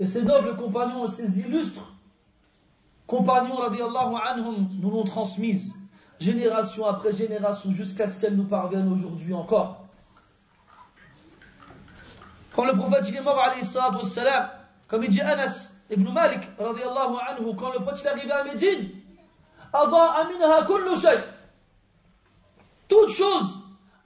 [0.00, 1.94] Et ces nobles compagnons, ces illustres
[3.06, 5.72] compagnons, radiallahu anhum, nous l'ont transmise,
[6.18, 9.84] génération après génération, jusqu'à ce qu'elle nous parvienne aujourd'hui encore.
[12.52, 13.64] Quand le prophète il est mort, alayhi
[14.88, 18.90] comme il dit Anas ibn Malik, radiallahu anhu, quand le prophète est arrivé à Médine,
[22.94, 23.58] toute chose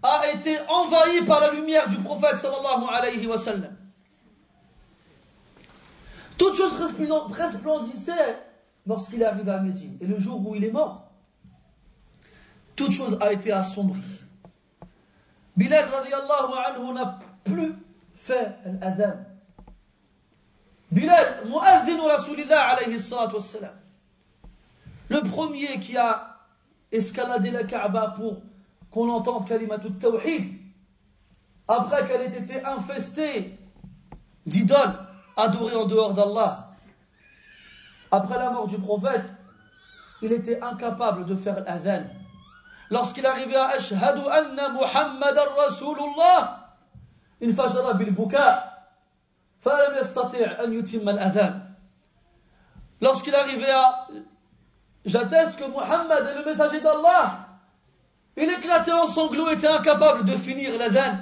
[0.02, 3.76] a été envahie par la lumière du prophète sallallahu alayhi wa sallam.
[6.38, 6.74] Toute chose
[7.30, 8.38] resplendissait
[8.86, 9.98] lorsqu'il est arrivé à Médine.
[10.00, 11.10] Et le jour où il est mort,
[12.76, 14.00] toute chose a été assombrie.
[15.54, 17.74] Bilal radiallahu anhu n'a plus
[18.14, 19.16] fait l'adhan.
[20.90, 22.96] Bilal, Rasulillah alayhi.
[25.10, 26.38] Le premier qui a
[26.90, 28.40] escaladé la Kaaba pour
[28.91, 30.59] qu'on entende kalimatut tawhid,
[31.67, 33.57] après qu'elle ait été infestée
[34.45, 34.99] d'idoles
[35.37, 36.71] adorées en dehors d'Allah,
[38.11, 39.25] après la mort du prophète,
[40.21, 42.03] il était incapable de faire l'adhan.
[42.89, 46.75] Lorsqu'il arrivait à Ashhadu anna Muhammadan Rasulullah,
[47.41, 48.69] il fajara bil buka,
[49.63, 51.61] فلم يستطيع أن يتم الأذان.
[52.99, 54.07] Lorsqu'il arrivait à
[55.05, 57.46] J'atteste que Muhammad est le messager d'Allah.
[58.40, 61.18] Il éclatait en sanglots, était incapable de finir l'adhan.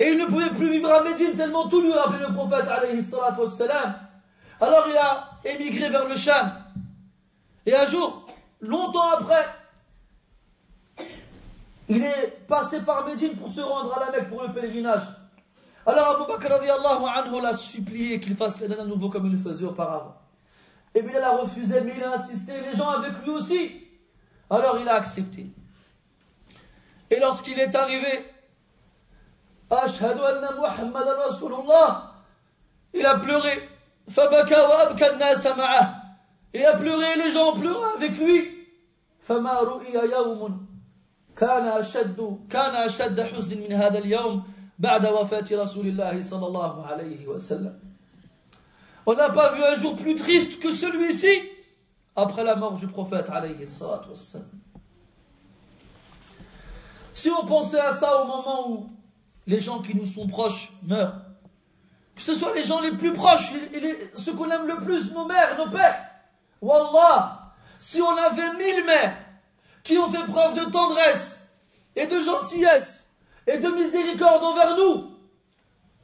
[0.00, 3.04] Et il ne pouvait plus vivre à Médine tellement tout lui rappelait le prophète alayhi.
[4.60, 6.50] Alors il a émigré vers le Sham.
[7.64, 8.26] Et un jour,
[8.60, 9.46] longtemps après,
[11.88, 15.04] il est passé par Médine pour se rendre à la Mecque pour le pèlerinage.
[15.86, 19.64] Alors Abu Bakr anhu l'a supplié qu'il fasse l'adhan à nouveau comme il le faisait
[19.64, 20.16] auparavant.
[20.94, 23.70] Et Bilal a refusé, mais il a insisté, les gens avec lui aussi.
[24.50, 25.46] Alors il a accepté.
[27.09, 28.25] Et lorsqu'il est arrivé,
[29.69, 32.13] Ashhadu anna Muhammad Rasulullah,
[32.93, 33.69] il a pleuré.
[34.09, 35.15] Fabaka wa abka
[35.55, 35.93] ma'ah.
[36.53, 38.61] Il a pleuré, les gens ont pleuré avec lui.
[39.21, 40.67] فما رؤي يوم
[41.37, 44.43] كان أشد كان أشد حزن من هذا اليوم
[44.79, 47.79] بعد وفاة رسول الله صلى الله عليه وسلم
[49.05, 51.41] on n'a pas vu un jour plus triste que celui-ci
[52.15, 53.25] après la mort du prophète.
[57.16, 58.90] si on pensait à ça au moment où
[59.46, 61.16] les gens qui nous sont proches meurent,
[62.14, 63.52] que ce soit les gens les plus proches,
[64.18, 65.96] ceux qu'on aime le plus, nos mères, nos pères,
[66.60, 69.16] Wallah, si on avait mille mères
[69.82, 71.48] qui ont fait preuve de tendresse
[71.96, 73.06] et de gentillesse
[73.46, 75.12] et de miséricorde envers nous,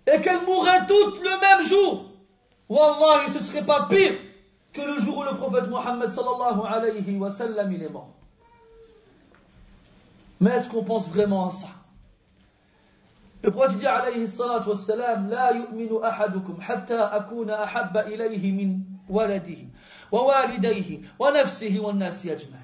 [0.07, 2.07] et qu'elles mourraient toutes le même jour,
[2.71, 4.15] Wallah, ce serait pas pire
[4.73, 8.22] que le jour où le prophète Mohammed sallallahu alayhi wa sallam est mort.
[10.43, 11.69] Mais est-ce qu'on pense vraiment à ça?
[13.43, 18.81] Le prophète dit alayhi salatu wa sallam La yu'minu ahadukum hatta akuna ahabba ilayhi min
[19.09, 19.69] waladihi
[20.11, 22.59] wa walidayhi wa nafsihi wa nasi ajma'in.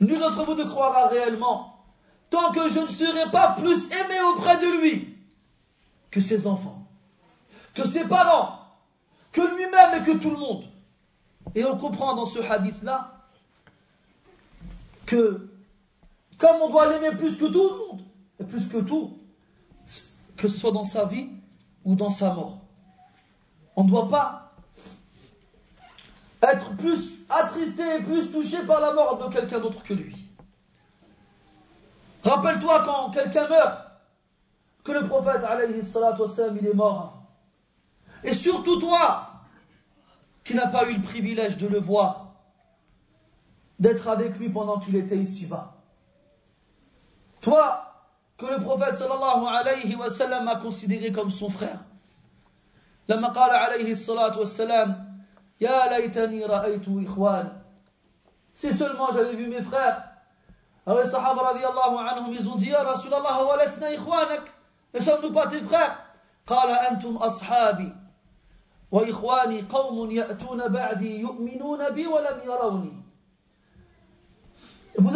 [0.00, 1.84] Nul d'entre vous ne croira réellement
[2.30, 5.14] tant que je ne serai pas plus aimé auprès de lui
[6.10, 6.88] que ses enfants
[7.78, 8.58] que ses parents,
[9.30, 10.64] que lui-même et que tout le monde.
[11.54, 13.12] Et on comprend dans ce hadith-là
[15.06, 15.48] que
[16.38, 18.02] comme on doit l'aimer plus que tout le monde,
[18.40, 19.18] et plus que tout,
[20.36, 21.28] que ce soit dans sa vie
[21.84, 22.60] ou dans sa mort,
[23.76, 24.52] on ne doit pas
[26.42, 30.16] être plus attristé et plus touché par la mort de quelqu'un d'autre que lui.
[32.22, 33.78] Rappelle-toi quand quelqu'un meurt,
[34.84, 37.18] que le prophète, alayhi il est mort
[38.24, 39.28] et surtout toi,
[40.44, 42.34] qui n'as pas eu le privilège de le voir,
[43.78, 45.77] d'être avec lui pendant qu'il était ici-bas.
[47.40, 47.84] Toi,
[48.36, 51.78] que le prophète sallallahu alayhi wa sallam a considéré comme son frère.
[53.08, 55.18] لما قال عليه الصلاة والسلام
[55.60, 57.62] يا ليتني رأيت إخوان
[58.52, 60.02] Si seulement j'avais vu mes frères.
[60.86, 64.52] Alors les sahaba radiallahu anhum, ils ont dit Ya Rasulallah, wa lasna ikhwanak.
[64.94, 66.04] Ne sommes-nous pas tes frères
[66.46, 67.92] قال أنتم أصحابي
[68.90, 69.00] vous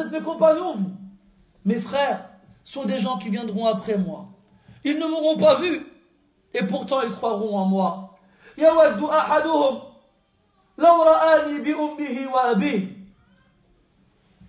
[0.01, 0.91] êtes mes compagnons, vous.
[1.65, 2.29] Mes frères
[2.65, 4.29] sont des gens qui viendront après moi.
[4.85, 5.87] Ils ne m'auront pas vu,
[6.55, 8.17] et pourtant ils croiront en moi.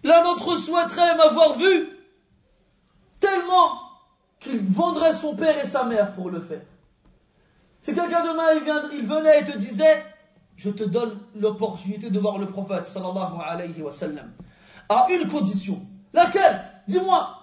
[0.03, 1.89] L'un d'entre eux souhaiterait m'avoir vu,
[3.19, 3.79] tellement
[4.39, 6.63] qu'il vendrait son père et sa mère pour le faire.
[7.81, 10.03] Si quelqu'un demain il, il venait et te disait
[10.55, 14.31] Je te donne l'opportunité de voir le prophète sallallahu alayhi wa sallam,
[14.89, 15.79] à une condition.
[16.13, 16.72] Laquelle?
[16.87, 17.37] Dis-moi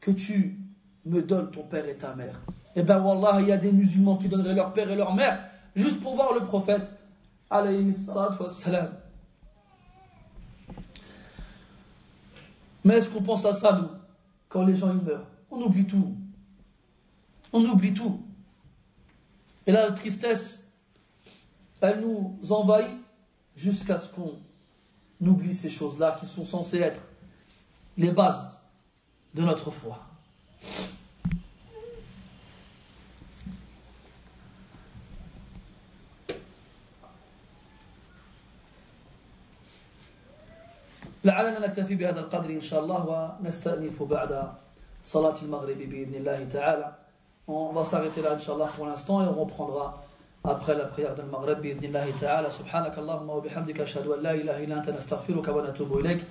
[0.00, 0.58] que tu
[1.04, 2.40] me donnes ton père et ta mère.
[2.76, 5.50] Eh bien, Wallah, il y a des musulmans qui donneraient leur père et leur mère
[5.74, 6.86] juste pour voir le prophète
[7.48, 7.94] alayhi.
[12.84, 13.88] Mais est-ce qu'on pense à ça, nous,
[14.48, 15.26] quand les gens ils meurent?
[15.50, 16.14] On oublie tout.
[17.52, 18.22] On oublie tout.
[19.66, 20.70] Et la tristesse,
[21.80, 22.96] elle nous envahit
[23.56, 24.38] jusqu'à ce qu'on
[25.20, 27.02] oublie ces choses-là qui sont censées être
[27.96, 28.59] les bases
[29.33, 29.97] de notre foi.
[41.25, 43.01] لعلنا نكتفي بهذا القدر إن شاء الله
[43.41, 44.51] ونستأنف بعد
[45.03, 46.93] صلاة المغرب بإذن الله تعالى
[47.47, 50.03] On va s'arrêter là, Inch'Allah, pour l'instant, et on reprendra
[50.44, 52.50] après la prière de Maghreb, bi'idnillahi ta'ala.
[52.50, 56.22] Subhanak Allahumma wa bihamdika, ashhadu an la ilaha illa anta nastaghfiruka wa natubu ilayk.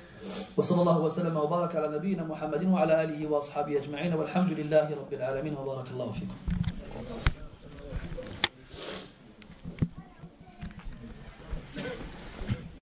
[0.57, 4.13] Wa sallallahu wa sallam wa baraka ala nabiyyina Muhammadin wa ala alihi wa ashabihi ajma'in.
[4.13, 6.58] Walhamdulillahi rabbil